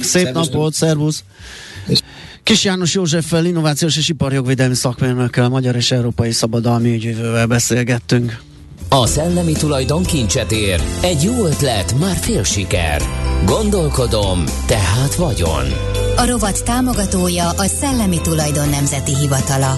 Szép 0.02 0.32
napot, 0.32 0.74
szervusz! 0.74 1.24
Kis 2.44 2.64
János 2.64 2.94
Józseffel, 2.94 3.46
innovációs 3.46 3.98
és 3.98 4.10
iparjogvédelmi 4.10 4.76
szakmérnökkel, 4.76 5.50
magyar 5.50 5.76
és 5.76 5.92
európai 5.92 6.32
szabadalmi 6.32 6.94
ügyvívővel 6.94 7.46
beszélgettünk. 7.46 8.42
A 8.92 9.06
szellemi 9.06 9.52
tulajdon 9.52 10.04
kincset 10.04 10.52
ér. 10.52 10.84
Egy 11.02 11.24
jó 11.24 11.46
ötlet, 11.46 12.00
már 12.00 12.16
fél 12.16 12.44
siker. 12.44 13.02
Gondolkodom, 13.46 14.44
tehát 14.66 15.16
vagyon. 15.16 15.66
A 16.16 16.26
rovat 16.26 16.64
támogatója 16.64 17.50
a 17.50 17.66
Szellemi 17.66 18.22
Tulajdon 18.22 18.70
Nemzeti 18.70 19.16
Hivatala. 19.16 19.78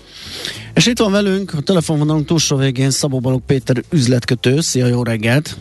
És 0.73 0.85
itt 0.85 0.99
van 0.99 1.11
velünk 1.11 1.53
a 1.53 1.61
telefonvonalunk 1.61 2.25
túlsó 2.25 2.55
végén 2.55 2.89
Szabó 2.89 3.19
Balog 3.19 3.41
Péter 3.45 3.75
üzletkötő. 3.91 4.59
Szia, 4.59 4.87
jó 4.87 5.03
reggelt! 5.03 5.57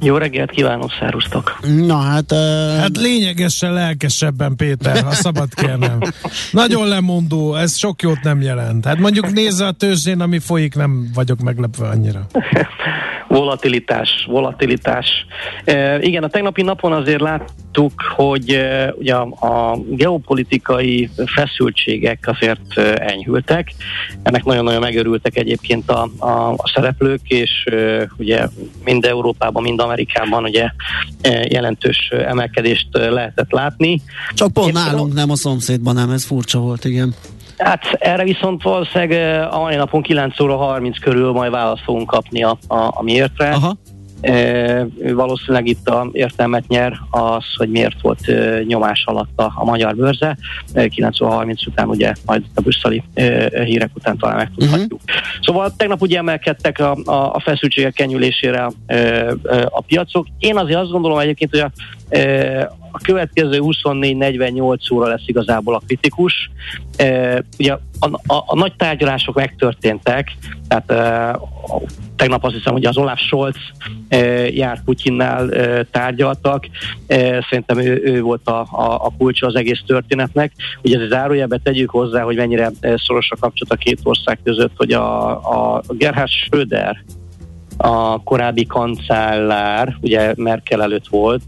Jó 0.00 0.16
reggelt 0.16 0.50
kívánok, 0.50 0.90
szárusztok! 1.00 1.58
Na 1.86 1.96
hát... 1.96 2.32
Uh, 2.32 2.38
hát 2.78 2.96
lényegesen 2.96 3.72
lelkesebben, 3.72 4.56
Péter, 4.56 5.02
ha 5.02 5.12
szabad 5.12 5.54
kérnem. 5.54 5.98
Nagyon 6.52 6.88
lemondó, 6.88 7.54
ez 7.54 7.76
sok 7.76 8.02
jót 8.02 8.22
nem 8.22 8.40
jelent. 8.40 8.84
Hát 8.84 8.98
mondjuk 8.98 9.32
nézze 9.32 9.66
a 9.66 9.72
tőzsdén, 9.72 10.20
ami 10.20 10.38
folyik, 10.38 10.74
nem 10.74 11.10
vagyok 11.14 11.40
meglepve 11.40 11.88
annyira. 11.88 12.26
volatilitás, 13.28 14.26
volatilitás. 14.28 15.06
E, 15.64 16.02
igen, 16.02 16.22
a 16.22 16.28
tegnapi 16.28 16.62
napon 16.62 16.92
azért 16.92 17.20
láttuk, 17.20 17.92
hogy 18.16 18.50
e, 18.50 18.94
ugye 18.98 19.14
a 19.14 19.78
geopolitikai 19.90 21.10
feszültségek 21.26 22.18
azért 22.22 22.78
enyhültek. 22.98 23.74
Ennek 24.22 24.44
nagyon-nagyon 24.44 24.80
megörültek 24.80 25.36
egyébként 25.36 25.90
a, 25.90 26.08
a, 26.18 26.52
a 26.52 26.72
szereplők, 26.74 27.20
és 27.28 27.64
e, 27.64 28.08
ugye 28.16 28.48
mind 28.84 29.04
Európában, 29.04 29.62
mind 29.62 29.80
Amerikában 29.80 30.44
ugye 30.44 30.68
e, 31.20 31.46
jelentős 31.50 32.08
emelkedést 32.08 32.88
lehetett 32.92 33.50
látni. 33.50 34.00
Csak 34.34 34.52
pont 34.52 34.66
Én 34.66 34.72
nálunk, 34.72 35.14
nem 35.14 35.30
a 35.30 35.36
szomszédban, 35.36 35.94
nem, 35.94 36.10
ez 36.10 36.24
furcsa 36.24 36.58
volt, 36.58 36.84
igen. 36.84 37.14
Hát 37.58 37.92
erre 37.92 38.24
viszont 38.24 38.62
valószínűleg 38.62 39.44
a 39.50 39.60
mai 39.60 39.76
napon 39.76 40.02
9 40.02 40.40
óra 40.40 40.56
30 40.56 40.98
körül 40.98 41.32
majd 41.32 41.50
választ 41.50 41.82
fogunk 41.82 42.06
kapni 42.06 42.42
a, 42.42 42.58
a, 42.66 42.76
a 42.76 43.02
miértre. 43.02 43.50
Aha. 43.50 43.76
E, 44.20 44.86
valószínűleg 45.14 45.66
itt 45.66 45.88
a 45.88 46.08
értelmet 46.12 46.68
nyer 46.68 46.92
az, 47.10 47.44
hogy 47.56 47.68
miért 47.68 48.00
volt 48.00 48.28
e, 48.28 48.62
nyomás 48.62 49.04
alatt 49.06 49.38
a, 49.40 49.52
a 49.54 49.64
magyar 49.64 49.94
bőrze. 49.94 50.36
E, 50.72 50.88
9 50.88 51.20
óra 51.20 51.32
30 51.32 51.66
után 51.66 51.88
ugye 51.88 52.12
majd 52.26 52.42
a 52.54 52.60
brüsszeli 52.60 53.02
e, 53.14 53.50
hírek 53.64 53.90
után 53.94 54.18
talán 54.18 54.36
megtudhatjuk. 54.36 55.00
Uh-huh. 55.04 55.24
Szóval 55.42 55.72
tegnap 55.76 56.02
ugye 56.02 56.18
emelkedtek 56.18 56.78
a, 56.78 56.96
a, 57.04 57.34
a 57.34 57.40
feszültségek 57.40 57.92
kenyülésére 57.92 58.70
e, 58.86 58.94
e, 58.96 59.34
a 59.70 59.80
piacok. 59.80 60.26
Én 60.38 60.56
azért 60.58 60.78
azt 60.78 60.90
gondolom 60.90 61.18
egyébként, 61.18 61.50
hogy 61.50 61.60
a, 61.60 61.70
a 62.90 62.98
következő 63.02 63.58
24-48 63.62 64.92
óra 64.92 65.06
lesz 65.06 65.22
igazából 65.26 65.74
a 65.74 65.82
kritikus. 65.86 66.50
Ugye 67.58 67.72
a, 67.98 68.06
a, 68.06 68.44
a 68.46 68.54
nagy 68.54 68.76
tárgyalások 68.76 69.34
megtörténtek, 69.34 70.32
tehát 70.68 70.86
tegnap 72.16 72.44
azt 72.44 72.54
hiszem, 72.54 72.72
hogy 72.72 72.84
az 72.84 72.96
Olaf 72.96 73.20
Scholz 73.20 73.56
járt 74.48 74.84
Putyinnál, 74.84 75.48
tárgyaltak. 75.90 76.66
Szerintem 77.48 77.78
ő, 77.78 78.02
ő 78.04 78.22
volt 78.22 78.48
a, 78.48 78.60
a, 78.60 79.04
a 79.04 79.12
kulcsa 79.18 79.46
az 79.46 79.54
egész 79.54 79.82
történetnek. 79.86 80.52
Ugye 80.82 81.00
ez 81.00 81.08
zárójelbe 81.08 81.58
tegyük 81.62 81.90
hozzá, 81.90 82.22
hogy 82.22 82.36
mennyire 82.36 82.70
szoros 82.80 83.30
a 83.30 83.36
kapcsolat 83.40 83.72
a 83.72 83.82
két 83.84 84.00
ország 84.02 84.38
között, 84.44 84.72
hogy 84.76 84.92
a, 84.92 85.30
a 85.76 85.82
Gerhard 85.88 86.30
Schröder, 86.30 87.04
a 87.76 88.22
korábbi 88.22 88.66
kancellár, 88.66 89.96
ugye 90.00 90.32
Merkel 90.36 90.82
előtt 90.82 91.08
volt, 91.08 91.42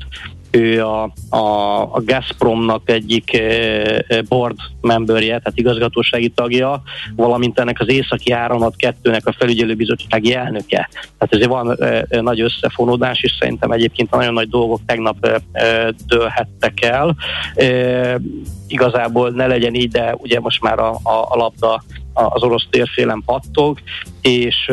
ő 0.50 0.84
a, 0.84 1.12
a, 1.28 1.80
a 1.82 2.02
Gazpromnak 2.04 2.90
egyik 2.90 3.34
eh, 3.34 3.98
eh, 4.06 4.22
board 4.28 4.56
memberje, 4.80 5.38
tehát 5.38 5.58
igazgatósági 5.58 6.28
tagja, 6.28 6.82
valamint 7.16 7.58
ennek 7.58 7.80
az 7.80 7.88
északi 7.88 8.32
áramlat 8.32 8.76
kettőnek 8.76 9.26
a 9.26 9.34
felügyelőbizottsági 9.38 10.34
elnöke. 10.34 10.88
Tehát 11.18 11.34
ezért 11.34 11.48
van 11.48 11.82
e, 11.82 12.20
nagy 12.20 12.40
összefonódás, 12.40 13.20
és 13.20 13.36
szerintem 13.40 13.70
egyébként 13.70 14.12
a 14.12 14.16
nagyon 14.16 14.32
nagy 14.32 14.48
dolgok 14.48 14.80
tegnap 14.86 15.26
e, 15.52 15.94
dőlhettek 16.06 16.84
el. 16.84 17.16
E, 17.54 18.20
igazából 18.66 19.30
ne 19.30 19.46
legyen 19.46 19.74
így, 19.74 19.90
de 19.90 20.14
ugye 20.18 20.40
most 20.40 20.62
már 20.62 20.78
a, 20.78 20.90
a, 21.02 21.26
a 21.28 21.36
labda 21.36 21.82
az 22.12 22.42
orosz 22.42 22.66
térfélen 22.70 23.22
pattog, 23.26 23.78
és 24.22 24.70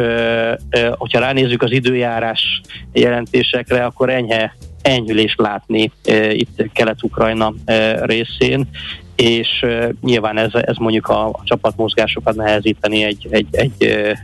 hogyha 0.92 1.20
ránézzük 1.20 1.62
az 1.62 1.72
időjárás 1.72 2.62
jelentésekre, 2.94 3.86
akkor 3.86 4.10
enyhe 4.10 4.56
enyhülést 4.84 5.40
látni 5.40 5.92
e, 6.06 6.34
itt 6.34 6.70
Kelet-Ukrajna 6.74 7.54
e, 7.66 8.06
részén, 8.06 8.68
és 9.16 9.48
uh, 9.62 9.90
nyilván 10.02 10.38
ez, 10.38 10.50
ez 10.54 10.76
mondjuk 10.78 11.08
a, 11.08 11.28
a 11.28 11.42
csapatmozgásokat 11.44 12.36
nehezíteni 12.36 13.04
egy, 13.04 13.28
egy, 13.30 13.48
egy 13.52 13.72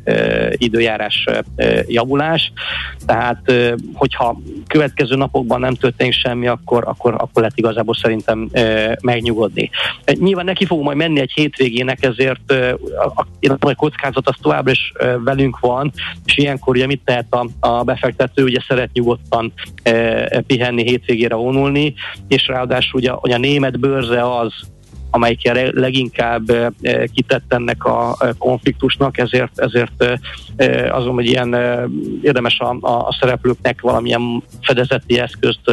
uh, 0.06 0.54
időjárás 0.58 1.26
uh, 1.28 1.80
javulás. 1.88 2.52
Tehát, 3.06 3.42
uh, 3.48 3.74
hogyha 3.94 4.40
következő 4.68 5.16
napokban 5.16 5.60
nem 5.60 5.74
történik 5.74 6.14
semmi, 6.14 6.48
akkor, 6.48 6.84
akkor, 6.88 7.14
akkor 7.14 7.42
lehet 7.42 7.58
igazából 7.58 7.96
szerintem 7.96 8.50
uh, 8.54 8.94
megnyugodni. 9.02 9.70
Uh, 10.12 10.20
nyilván 10.20 10.46
neki 10.46 10.66
fogunk 10.66 10.86
majd 10.86 10.98
menni 10.98 11.20
egy 11.20 11.32
hétvégének, 11.34 12.04
ezért 12.04 12.52
uh, 12.52 12.74
a, 13.16 13.26
a, 13.48 13.58
a 13.60 13.76
kockázat 13.76 14.28
az 14.28 14.36
továbbra 14.42 14.72
is 14.72 14.92
uh, 15.00 15.24
velünk 15.24 15.60
van, 15.60 15.92
és 16.26 16.38
ilyenkor 16.38 16.76
ugye 16.76 16.86
mit 16.86 17.02
tehet 17.06 17.34
a, 17.34 17.48
a 17.60 17.84
befektető, 17.84 18.44
ugye 18.44 18.60
szeret 18.68 18.94
nyugodtan 18.94 19.54
uh, 19.90 20.40
pihenni, 20.40 20.84
hétvégére 20.84 21.36
vonulni, 21.36 21.94
és 22.28 22.48
ráadásul 22.48 23.00
ugye, 23.00 23.12
hogy 23.12 23.32
a 23.32 23.38
német 23.38 23.80
bőrze 23.80 24.38
az, 24.38 24.54
amelyik 25.12 25.52
leginkább 25.72 26.74
kitett 27.14 27.54
ennek 27.54 27.86
a 27.86 28.18
konfliktusnak, 28.38 29.18
ezért, 29.18 29.60
ezért 29.60 30.20
azon, 30.90 31.14
hogy 31.14 31.26
ilyen 31.26 31.56
érdemes 32.22 32.60
a, 32.60 32.78
a 32.82 33.18
szereplőknek 33.20 33.82
valamilyen 33.82 34.44
fedezeti 34.62 35.20
eszközt 35.20 35.72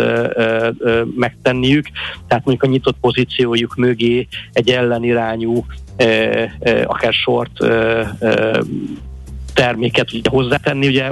megtenniük, 1.17 1.87
tehát 2.29 2.45
mondjuk 2.45 2.63
a 2.63 2.73
nyitott 2.73 2.97
pozíciójuk 3.01 3.75
mögé 3.77 4.29
egy 4.53 4.71
ellenirányú 4.71 5.65
akár 6.85 7.13
sort 7.13 7.59
terméket 9.55 10.13
ugye 10.13 10.31
hozzátenni, 10.31 10.87
ugye 10.87 11.11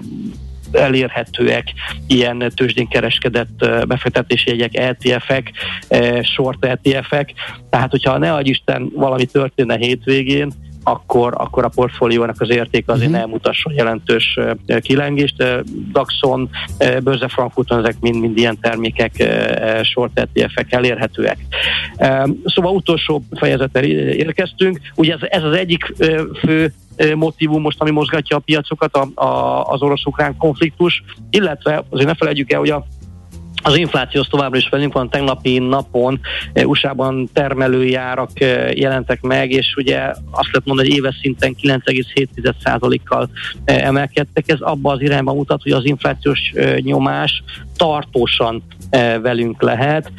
elérhetőek 0.74 1.72
ilyen 2.06 2.52
tőzsdén 2.54 2.88
kereskedett 2.88 3.86
befektetési 3.86 4.50
jegyek, 4.50 4.76
ETF-ek, 4.76 5.52
short 6.22 6.64
ETF-ek, 6.64 7.32
tehát 7.70 7.90
hogyha 7.90 8.18
ne 8.18 8.32
adj 8.32 8.50
Isten 8.50 8.90
valami 8.94 9.24
történne 9.24 9.76
hétvégén, 9.76 10.52
akkor, 10.84 11.34
akkor 11.36 11.64
a 11.64 11.68
portfóliónak 11.68 12.40
az 12.40 12.50
értéke 12.50 12.92
azért 12.92 13.08
uh-huh. 13.08 13.22
nem 13.22 13.30
mutasson 13.30 13.72
jelentős 13.72 14.38
kilengést. 14.80 15.44
Daxon, 15.92 16.50
Börze 17.02 17.28
Frankfurton 17.28 17.78
ezek 17.78 18.00
mind-mind 18.00 18.38
ilyen 18.38 18.58
termékek, 18.60 19.12
short 19.82 20.18
ETF-ek 20.18 20.72
elérhetőek. 20.72 21.38
Szóval 22.44 22.74
utolsó 22.74 23.24
fejezetre 23.34 23.86
érkeztünk. 24.14 24.80
Ugye 24.94 25.12
ez, 25.12 25.20
ez 25.22 25.42
az 25.42 25.52
egyik 25.52 25.94
fő 26.38 26.72
motivum 27.14 27.62
most, 27.62 27.80
ami 27.80 27.90
mozgatja 27.90 28.36
a 28.36 28.40
piacokat, 28.40 28.97
a, 28.97 29.22
a, 29.24 29.62
az 29.64 29.82
orosz-ukrán 29.82 30.36
konfliktus, 30.36 31.03
illetve 31.30 31.84
azért 31.90 32.09
ne 32.09 32.14
felejtjük 32.14 32.53
el, 32.53 32.59
hogy 32.59 32.70
a 32.70 32.86
az 33.66 33.76
infláció 33.76 34.20
az 34.20 34.26
továbbra 34.30 34.59
is 34.59 34.68
velünk 34.68 34.92
van, 34.92 35.11
tegnapi 35.11 35.59
napon 35.59 36.20
USA-ban 36.64 37.28
termelői 37.32 37.99
jelentek 38.74 39.20
meg, 39.20 39.51
és 39.51 39.74
ugye 39.76 39.99
azt 40.30 40.47
lehet 40.47 40.64
mondani, 40.64 40.88
hogy 40.88 40.99
éves 40.99 41.18
szinten 41.20 41.57
9,7%-kal 41.62 43.28
emelkedtek. 43.64 44.49
Ez 44.49 44.61
abba 44.61 44.92
az 44.92 45.01
irányba 45.01 45.34
mutat, 45.34 45.62
hogy 45.62 45.72
az 45.72 45.84
inflációs 45.84 46.53
nyomás 46.76 47.42
tartósan 47.76 48.62
velünk 49.22 49.62
lehet, 49.62 50.12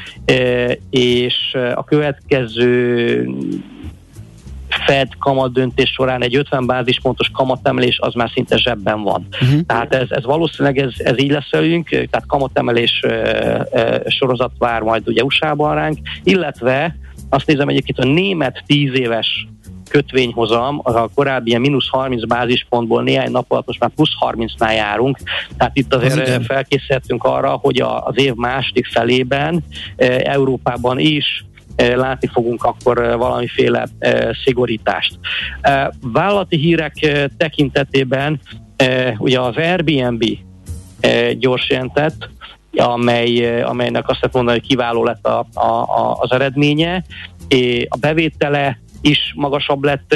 és 0.90 1.58
a 1.76 1.84
következő 1.84 3.30
Fed 4.86 5.08
kamat 5.20 5.54
döntés 5.54 5.90
során 5.90 6.24
egy 6.24 6.36
50 6.36 6.66
bázispontos 6.66 7.30
kamatemelés 7.34 8.00
az 8.00 8.14
már 8.14 8.30
szinte 8.34 8.58
zsebben 8.58 9.02
van. 9.02 9.28
Uh-huh. 9.42 9.62
Tehát 9.66 9.94
ez, 9.94 10.08
ez 10.10 10.24
valószínűleg 10.24 10.78
ez, 10.78 10.94
ez 10.98 11.20
így 11.20 11.32
lesz 11.32 11.52
velünk, 11.52 11.90
tehát 11.90 12.24
kamatemelés 12.28 13.02
e, 13.02 13.10
e, 13.72 14.02
sorozat 14.08 14.52
vár 14.58 14.82
majd 14.82 15.08
ugye 15.08 15.24
USA-ban 15.24 15.76
ránk, 15.76 15.98
illetve 16.24 16.96
azt 17.30 17.48
nézem 17.48 17.70
egyébként 17.70 18.00
a 18.00 18.06
német 18.06 18.64
10 18.66 19.00
éves 19.00 19.48
kötvényhozam, 19.90 20.80
a 20.84 21.08
korábbi 21.08 21.50
ilyen 21.50 21.62
mínusz 21.62 21.90
30 21.90 22.26
bázispontból 22.26 23.04
néhány 23.04 23.32
nap 23.32 23.52
alatt 23.52 23.68
most 23.68 23.80
már 23.80 23.90
plusz 23.90 24.14
30-nál 24.20 24.76
járunk, 24.76 25.18
tehát 25.58 25.78
itt 25.78 25.94
azért 25.94 26.28
az 26.28 26.46
felkészültünk 26.46 27.24
arra, 27.24 27.50
hogy 27.50 27.82
a, 27.82 28.06
az 28.06 28.18
év 28.18 28.34
második 28.34 28.86
felében 28.86 29.64
e, 29.96 30.22
Európában 30.24 31.00
is 31.00 31.46
látni 31.76 32.28
fogunk 32.28 32.64
akkor 32.64 33.04
eh, 33.04 33.16
valamiféle 33.16 33.88
eh, 34.00 34.30
szigorítást. 34.44 35.20
Vállalati 36.02 36.58
hírek 36.58 36.94
tekintetében 37.38 38.40
ugye 39.18 39.40
az 39.40 39.56
Airbnb 39.56 40.24
gyors 41.38 41.70
jelentett, 41.70 42.30
amely, 42.76 43.62
amelynek 43.62 44.10
azt 44.10 44.20
lehet 44.20 44.36
mondani, 44.36 44.58
hogy 44.60 44.68
kiváló 44.68 45.04
lett 45.04 45.26
a, 45.26 45.40
a, 45.54 46.18
az 46.20 46.32
eredménye. 46.32 47.04
A 47.88 47.98
bevétele 47.98 48.80
is 49.02 49.34
magasabb 49.36 49.84
lett 49.84 50.16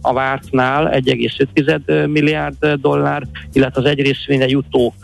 a 0.00 0.12
vártnál, 0.12 0.90
1,5 0.92 2.10
milliárd 2.10 2.66
dollár, 2.66 3.22
illetve 3.52 3.80
az 3.80 3.88
egy 3.88 4.00
részvénye 4.00 4.46
jutó 4.46 4.94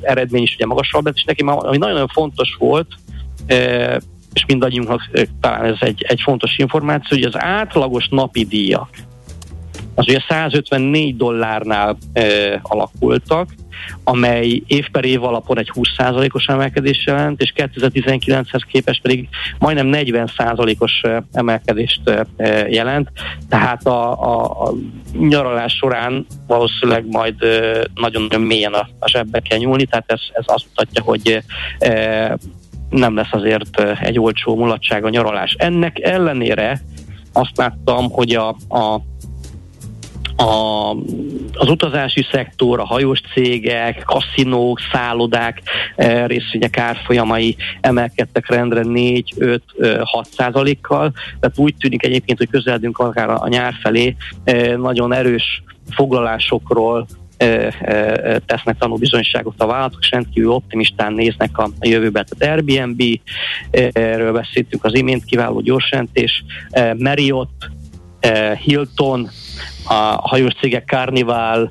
eredmény 0.00 0.42
is 0.42 0.54
ugye 0.54 0.66
magasabb 0.66 1.04
lett, 1.04 1.16
és 1.16 1.24
neki 1.24 1.42
ami 1.42 1.76
nagyon-nagyon 1.76 2.08
fontos 2.08 2.56
volt, 2.58 2.88
és 4.34 4.44
mindannyiunknak 4.46 5.10
talán 5.40 5.64
ez 5.64 5.76
egy, 5.80 6.04
egy 6.08 6.20
fontos 6.20 6.58
információ, 6.58 7.16
hogy 7.16 7.26
az 7.26 7.42
átlagos 7.42 8.08
napi 8.08 8.44
díjak 8.44 8.88
az 9.94 10.08
ugye 10.08 10.20
154 10.28 11.16
dollárnál 11.16 11.96
e, 12.12 12.24
alakultak, 12.62 13.48
amely 14.04 14.62
év 14.66 14.90
per 14.90 15.04
év 15.04 15.24
alapon 15.24 15.58
egy 15.58 15.70
20%-os 15.74 16.46
emelkedés 16.46 17.06
jelent, 17.06 17.40
és 17.40 17.52
2019-hez 17.56 18.60
képest 18.70 19.02
pedig 19.02 19.28
majdnem 19.58 19.88
40%-os 19.92 21.02
emelkedést 21.32 22.00
jelent. 22.68 23.08
Tehát 23.48 23.86
a, 23.86 24.22
a, 24.22 24.44
a 24.44 24.72
nyaralás 25.18 25.72
során 25.72 26.26
valószínűleg 26.46 27.06
majd 27.06 27.34
nagyon-nagyon 27.94 28.40
mélyen 28.40 28.72
a, 28.72 28.88
a 28.98 29.08
zsebbe 29.08 29.40
kell 29.40 29.58
nyúlni, 29.58 29.84
tehát 29.84 30.12
ez, 30.12 30.20
ez 30.32 30.44
azt 30.46 30.66
mutatja, 30.68 31.02
hogy 31.02 31.42
nem 32.94 33.14
lesz 33.14 33.32
azért 33.32 33.80
egy 34.00 34.18
olcsó 34.18 34.56
mulatság 34.56 35.04
a 35.04 35.08
nyaralás. 35.08 35.54
Ennek 35.58 36.00
ellenére 36.00 36.80
azt 37.32 37.56
láttam, 37.56 38.10
hogy 38.10 38.34
a, 38.34 38.48
a 38.68 39.00
a, 40.36 40.90
az 41.52 41.68
utazási 41.68 42.26
szektor, 42.30 42.80
a 42.80 42.84
hajós 42.84 43.20
cégek, 43.32 44.02
kaszinók, 44.02 44.80
szállodák 44.92 45.62
e, 45.96 46.26
részvények 46.26 46.78
árfolyamai 46.78 47.56
emelkedtek 47.80 48.48
rendre 48.48 48.82
4-5-6 48.84 49.54
százalékkal, 50.36 51.12
tehát 51.40 51.58
úgy 51.58 51.74
tűnik 51.76 52.04
egyébként, 52.04 52.38
hogy 52.38 52.48
közeledünk 52.50 52.98
akár 52.98 53.30
a 53.30 53.48
nyár 53.48 53.74
felé 53.82 54.16
nagyon 54.76 55.12
erős 55.12 55.62
foglalásokról, 55.90 57.06
tesznek 58.46 58.78
tanúbizonyságot 58.78 59.60
a 59.60 59.66
vállalatok, 59.66 60.00
és 60.00 60.10
rendkívül 60.10 60.50
optimistán 60.50 61.12
néznek 61.12 61.58
a, 61.58 61.70
jövőbe. 61.80 62.24
Tehát 62.24 62.54
Airbnb, 62.54 63.02
erről 63.92 64.32
beszéltünk 64.32 64.84
az 64.84 64.94
imént, 64.94 65.24
kiváló 65.24 65.60
gyorsjelentés, 65.60 66.44
Marriott, 66.98 67.70
Hilton, 68.64 69.28
a 69.88 69.94
hajós 70.28 70.54
cégek 70.60 70.86
Carnival, 70.86 71.70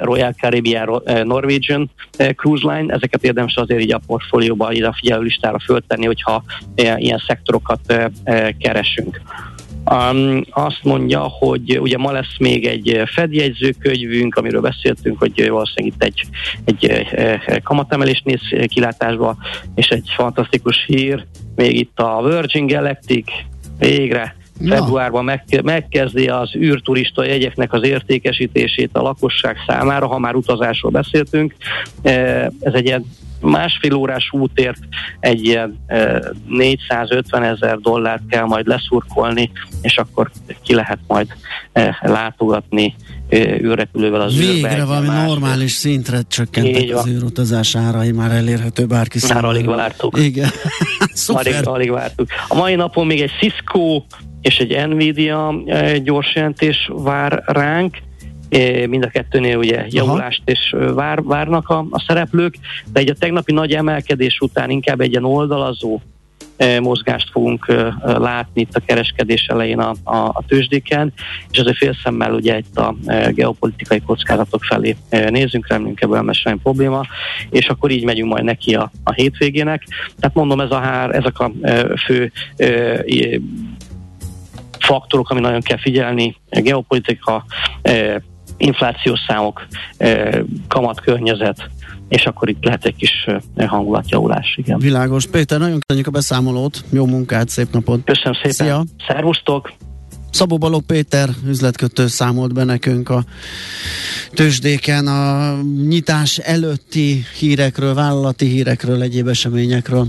Royal 0.00 0.32
Caribbean, 0.32 1.02
Norwegian 1.24 1.90
Cruise 2.36 2.72
Line, 2.72 2.94
ezeket 2.94 3.24
érdemes 3.24 3.54
azért 3.56 3.80
így 3.80 3.92
a 3.92 4.00
portfólióba, 4.06 4.72
ide 4.72 4.86
a 4.86 4.96
figyelő 5.00 5.22
listára 5.22 5.58
föltenni, 5.58 6.06
hogyha 6.06 6.44
ilyen 6.74 7.22
szektorokat 7.26 8.10
keresünk. 8.58 9.20
Um, 9.84 10.44
azt 10.50 10.80
mondja, 10.82 11.20
hogy 11.20 11.78
ugye 11.78 11.96
ma 11.96 12.12
lesz 12.12 12.38
még 12.38 12.66
egy 12.66 13.02
fedjegyzőkönyvünk, 13.06 14.34
amiről 14.34 14.60
beszéltünk, 14.60 15.18
hogy 15.18 15.48
valószínűleg 15.48 15.94
itt 15.94 16.02
egy, 16.02 16.26
egy 16.64 17.62
kamatemelés 17.62 18.22
néz 18.24 18.40
kilátásba, 18.66 19.36
és 19.74 19.88
egy 19.88 20.12
fantasztikus 20.16 20.84
hír, 20.86 21.26
még 21.56 21.78
itt 21.78 21.98
a 21.98 22.22
Virgin 22.22 22.66
Galactic 22.66 23.32
végre 23.78 24.38
Ja. 24.62 24.74
februárban 24.74 25.24
meg, 25.24 25.44
megkezdi 25.62 26.28
az 26.28 26.54
űrturista 26.56 27.24
jegyeknek 27.24 27.72
az 27.72 27.82
értékesítését 27.82 28.90
a 28.92 29.02
lakosság 29.02 29.56
számára, 29.66 30.06
ha 30.06 30.18
már 30.18 30.34
utazásról 30.34 30.90
beszéltünk. 30.90 31.54
Ez 32.60 32.72
egy 32.72 32.86
ilyen 32.86 33.04
másfél 33.40 33.94
órás 33.94 34.28
útért 34.32 34.78
egy 35.20 35.44
ilyen 35.44 35.84
450 36.48 37.42
ezer 37.42 37.78
dollárt 37.78 38.22
kell 38.28 38.44
majd 38.44 38.66
leszurkolni, 38.66 39.50
és 39.82 39.96
akkor 39.96 40.30
ki 40.62 40.74
lehet 40.74 40.98
majd 41.06 41.26
látogatni 42.00 42.94
űrrepülővel 43.34 44.20
az 44.20 44.36
Végre 44.36 44.70
űrbe. 44.72 44.84
valami 44.84 45.06
más 45.06 45.26
normális 45.26 45.72
szintre 45.72 46.18
csökkentek 46.28 46.96
az 46.96 47.06
űrutazás 47.06 47.76
árai, 47.76 48.10
már 48.10 48.30
elérhető 48.30 48.86
bárki 48.86 49.18
számára. 49.18 49.46
Már 49.46 49.56
alig 49.56 49.66
vártuk. 49.66 50.18
Igen. 50.18 50.48
alig, 51.26 51.54
alig 51.64 51.90
vártuk. 51.90 52.28
A 52.48 52.54
mai 52.54 52.74
napon 52.74 53.06
még 53.06 53.20
egy 53.20 53.30
Cisco 53.40 54.02
és 54.40 54.58
egy 54.58 54.88
Nvidia 54.88 55.54
gyors 56.02 56.34
jelentés 56.34 56.90
vár 56.92 57.42
ránk, 57.46 57.96
mind 58.88 59.04
a 59.04 59.08
kettőnél 59.08 59.56
ugye 59.56 59.84
javulást 59.88 60.42
és 60.44 60.76
vár, 60.94 61.22
várnak 61.22 61.68
a, 61.68 61.86
a 61.90 62.04
szereplők, 62.06 62.54
de 62.92 63.00
egy 63.00 63.10
a 63.10 63.14
tegnapi 63.14 63.52
nagy 63.52 63.72
emelkedés 63.72 64.38
után 64.40 64.70
inkább 64.70 65.00
egy 65.00 65.10
ilyen 65.10 65.24
oldalazó 65.24 66.00
mozgást 66.80 67.30
fogunk 67.30 67.66
látni 68.02 68.60
itt 68.60 68.76
a 68.76 68.82
kereskedés 68.86 69.46
elején 69.46 69.78
a, 69.78 69.94
a, 70.02 70.16
a 70.16 70.42
tőzsdéken, 70.48 71.12
és 71.50 71.58
azért 71.58 71.76
félszemmel 71.76 72.34
ugye 72.34 72.58
itt 72.58 72.78
a 72.78 72.94
geopolitikai 73.30 74.00
kockázatok 74.00 74.64
felé 74.64 74.96
nézünk, 75.10 75.68
remélünk 75.68 76.00
ebből 76.00 76.20
nem 76.20 76.32
semmi 76.32 76.58
probléma, 76.62 77.02
és 77.50 77.68
akkor 77.68 77.90
így 77.90 78.04
megyünk 78.04 78.30
majd 78.32 78.44
neki 78.44 78.74
a, 78.74 78.90
a 79.04 79.12
hétvégének. 79.12 79.82
Tehát 80.20 80.36
mondom, 80.36 80.60
ez 80.60 80.70
a 80.70 80.78
hár, 80.78 81.14
ezek 81.14 81.38
a 81.38 81.52
fő 82.06 82.32
faktorok, 84.78 85.30
ami 85.30 85.40
nagyon 85.40 85.60
kell 85.60 85.78
figyelni, 85.78 86.36
geopolitika, 86.50 87.44
inflációs 88.60 89.18
számok, 89.26 89.66
kamatkörnyezet, 90.68 91.70
és 92.08 92.24
akkor 92.24 92.48
itt 92.48 92.64
lehet 92.64 92.84
egy 92.84 92.96
kis 92.96 93.26
hangulatjavulás, 93.56 94.54
igen. 94.56 94.78
Világos. 94.78 95.26
Péter, 95.26 95.58
nagyon 95.58 95.78
köszönjük 95.86 96.06
a 96.06 96.10
beszámolót, 96.10 96.84
jó 96.90 97.06
munkát, 97.06 97.48
szép 97.48 97.72
napot! 97.72 98.04
Köszönöm 98.04 98.34
szépen! 98.34 98.52
Szia. 98.52 98.84
Szervusztok! 99.08 99.72
Szabó 100.30 100.58
Balogh 100.58 100.86
Péter 100.86 101.28
üzletkötő 101.46 102.06
számolt 102.06 102.54
be 102.54 102.64
nekünk 102.64 103.08
a 103.08 103.24
tőzsdéken 104.32 105.06
a 105.06 105.54
nyitás 105.88 106.38
előtti 106.38 107.24
hírekről, 107.38 107.94
vállalati 107.94 108.46
hírekről, 108.46 109.02
egyéb 109.02 109.28
eseményekről. 109.28 110.06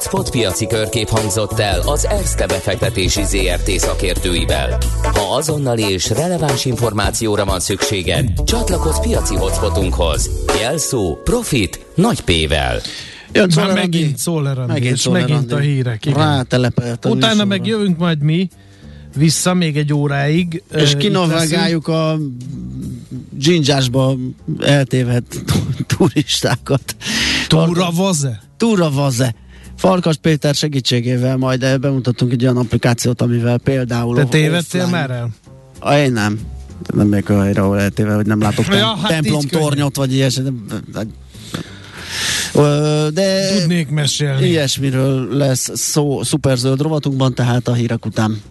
Hotspot 0.00 0.30
piaci 0.30 0.66
körkép 0.66 1.08
hangzott 1.08 1.58
el 1.58 1.80
az 1.80 2.06
ERSZTE 2.06 2.46
befektetési 2.46 3.22
ZRT 3.24 3.70
szakértőivel. 3.70 4.78
Ha 5.02 5.34
azonnali 5.36 5.82
és 5.82 6.10
releváns 6.10 6.64
információra 6.64 7.44
van 7.44 7.60
szükséged, 7.60 8.42
csatlakozz 8.44 8.98
piaci 8.98 9.34
hotspotunkhoz. 9.34 10.30
Jelszó 10.60 11.18
Profit 11.24 11.86
nagy 11.94 12.20
P-vel. 12.20 12.80
Jön 13.32 13.50
Már 13.56 13.72
megint 13.72 14.18
Szoller 14.18 14.56
megint, 14.66 14.94
és 14.94 15.08
megint 15.08 15.52
a 15.52 15.58
hírek. 15.58 16.08
Utána 17.04 17.44
meg 17.44 17.66
jövünk 17.66 17.98
majd 17.98 18.22
mi, 18.22 18.48
vissza 19.16 19.54
még 19.54 19.76
egy 19.76 19.92
óráig. 19.92 20.62
És 20.74 20.96
kinavágáljuk 20.98 21.88
a 21.88 22.18
dzsindzsásba 23.30 24.16
eltévedt 24.60 25.42
turistákat. 25.96 26.96
Túra 27.48 27.90
vaze? 27.90 28.42
Túra 28.56 28.90
vaze. 28.90 29.34
Farkas 29.80 30.16
Péter 30.16 30.54
segítségével 30.54 31.36
majd 31.36 31.80
bemutatunk 31.80 32.32
egy 32.32 32.42
olyan 32.42 32.56
applikációt, 32.56 33.20
amivel 33.20 33.58
például... 33.58 34.16
Te 34.16 34.24
tévedtél 34.24 34.86
már 34.86 35.10
el? 35.10 35.28
A, 35.78 35.94
én 35.94 36.12
nem. 36.12 36.40
Nem 36.94 37.06
még 37.06 37.30
a 37.30 37.42
helyre, 37.42 37.60
ahol 37.60 37.80
eltéve, 37.80 38.14
hogy 38.14 38.26
nem 38.26 38.40
látok 38.40 38.66
ja, 38.74 38.96
hát 38.96 39.10
templom 39.10 39.40
tornyot, 39.40 39.96
vagy 39.96 40.14
ilyesmi. 40.14 40.42
De 43.12 43.58
Tudnék 43.58 43.88
mesélni. 43.88 44.46
Ilyesmiről 44.46 45.36
lesz 45.36 45.70
szó 45.74 46.22
szuperzöld 46.22 46.80
rovatunkban, 46.80 47.34
tehát 47.34 47.68
a 47.68 47.72
hírek 47.72 48.06
után. 48.06 48.42